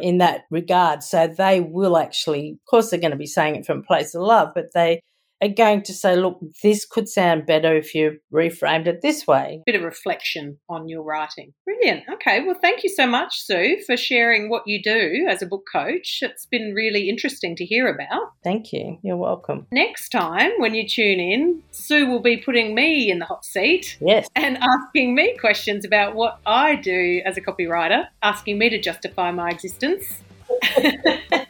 in 0.00 0.18
that 0.18 0.42
regard. 0.50 1.02
So 1.02 1.28
they 1.28 1.60
will 1.60 1.96
actually, 1.96 2.52
of 2.52 2.70
course, 2.70 2.90
they're 2.90 3.00
going 3.00 3.12
to 3.12 3.16
be 3.16 3.26
saying 3.26 3.56
it 3.56 3.66
from 3.66 3.78
a 3.78 3.82
place 3.82 4.14
of 4.14 4.22
love, 4.22 4.50
but 4.54 4.72
they 4.74 5.02
are 5.42 5.48
going 5.48 5.82
to 5.82 5.94
say, 5.94 6.16
look, 6.16 6.38
this 6.62 6.84
could 6.84 7.08
sound 7.08 7.46
better 7.46 7.74
if 7.74 7.94
you 7.94 8.18
reframed 8.32 8.86
it 8.86 9.00
this 9.02 9.26
way. 9.26 9.62
Bit 9.66 9.76
of 9.76 9.82
reflection 9.82 10.58
on 10.68 10.88
your 10.88 11.02
writing. 11.02 11.52
Brilliant. 11.64 12.04
Okay. 12.14 12.44
Well, 12.44 12.56
thank 12.60 12.84
you 12.84 12.90
so 12.90 13.06
much, 13.06 13.40
Sue, 13.42 13.78
for 13.86 13.96
sharing 13.96 14.50
what 14.50 14.66
you 14.66 14.82
do 14.82 15.26
as 15.28 15.42
a 15.42 15.46
book 15.46 15.64
coach. 15.72 16.18
It's 16.22 16.46
been 16.46 16.74
really 16.74 17.08
interesting 17.08 17.56
to 17.56 17.64
hear 17.64 17.88
about. 17.88 18.32
Thank 18.44 18.72
you. 18.72 18.98
You're 19.02 19.16
welcome. 19.16 19.66
Next 19.72 20.10
time, 20.10 20.50
when 20.58 20.74
you 20.74 20.86
tune 20.86 21.20
in, 21.20 21.62
Sue 21.70 22.06
will 22.06 22.20
be 22.20 22.36
putting 22.36 22.74
me 22.74 23.10
in 23.10 23.18
the 23.18 23.26
hot 23.26 23.44
seat. 23.44 23.96
Yes. 24.00 24.28
And 24.36 24.58
asking 24.58 25.14
me 25.14 25.36
questions 25.38 25.84
about 25.84 26.14
what 26.14 26.40
I 26.44 26.76
do 26.76 27.22
as 27.24 27.36
a 27.36 27.40
copywriter, 27.40 28.06
asking 28.22 28.58
me 28.58 28.68
to 28.70 28.80
justify 28.80 29.30
my 29.30 29.50
existence. 29.50 30.04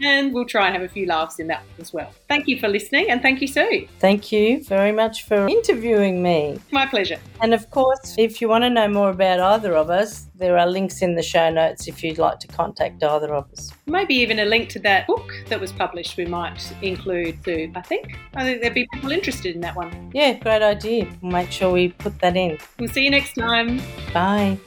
and 0.00 0.32
we'll 0.32 0.44
try 0.44 0.66
and 0.66 0.74
have 0.74 0.82
a 0.82 0.88
few 0.88 1.06
laughs 1.06 1.38
in 1.38 1.46
that 1.48 1.62
as 1.78 1.92
well. 1.92 2.10
Thank 2.28 2.48
you 2.48 2.58
for 2.58 2.68
listening 2.68 3.10
and 3.10 3.22
thank 3.22 3.40
you, 3.40 3.48
Sue. 3.48 3.86
Thank 3.98 4.32
you 4.32 4.62
very 4.64 4.92
much 4.92 5.24
for 5.24 5.46
interviewing 5.48 6.22
me. 6.22 6.58
My 6.70 6.86
pleasure. 6.86 7.18
And 7.40 7.54
of 7.54 7.70
course, 7.70 8.14
if 8.18 8.40
you 8.40 8.48
want 8.48 8.64
to 8.64 8.70
know 8.70 8.88
more 8.88 9.10
about 9.10 9.40
either 9.40 9.74
of 9.74 9.90
us, 9.90 10.26
there 10.34 10.58
are 10.58 10.66
links 10.66 11.02
in 11.02 11.14
the 11.14 11.22
show 11.22 11.50
notes 11.50 11.86
if 11.86 12.02
you'd 12.02 12.18
like 12.18 12.40
to 12.40 12.48
contact 12.48 13.02
either 13.02 13.34
of 13.34 13.50
us. 13.52 13.70
Maybe 13.86 14.14
even 14.14 14.40
a 14.40 14.44
link 14.44 14.68
to 14.70 14.78
that 14.80 15.06
book 15.06 15.30
that 15.48 15.60
was 15.60 15.72
published, 15.72 16.16
we 16.16 16.26
might 16.26 16.74
include 16.82 17.42
too, 17.44 17.70
I 17.74 17.82
think. 17.82 18.18
I 18.34 18.44
think 18.44 18.60
there'd 18.60 18.74
be 18.74 18.88
people 18.92 19.12
interested 19.12 19.54
in 19.54 19.60
that 19.62 19.76
one. 19.76 20.10
Yeah, 20.12 20.32
great 20.34 20.62
idea. 20.62 21.08
We'll 21.22 21.32
make 21.32 21.50
sure 21.50 21.72
we 21.72 21.88
put 21.90 22.18
that 22.20 22.36
in. 22.36 22.58
We'll 22.78 22.88
see 22.88 23.04
you 23.04 23.10
next 23.10 23.34
time. 23.34 23.80
Bye. 24.12 24.58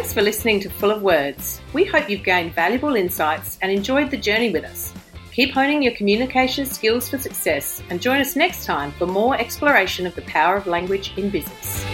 Thanks 0.00 0.14
for 0.14 0.22
listening 0.22 0.60
to 0.60 0.70
Full 0.70 0.90
of 0.90 1.02
Words. 1.02 1.60
We 1.74 1.84
hope 1.84 2.08
you've 2.08 2.24
gained 2.24 2.54
valuable 2.54 2.96
insights 2.96 3.58
and 3.60 3.70
enjoyed 3.70 4.10
the 4.10 4.16
journey 4.16 4.50
with 4.50 4.64
us. 4.64 4.94
Keep 5.30 5.52
honing 5.52 5.82
your 5.82 5.94
communication 5.94 6.64
skills 6.64 7.10
for 7.10 7.18
success 7.18 7.82
and 7.90 8.00
join 8.00 8.18
us 8.18 8.34
next 8.34 8.64
time 8.64 8.92
for 8.92 9.04
more 9.04 9.38
exploration 9.38 10.06
of 10.06 10.14
the 10.14 10.22
power 10.22 10.56
of 10.56 10.66
language 10.66 11.12
in 11.18 11.28
business. 11.28 11.84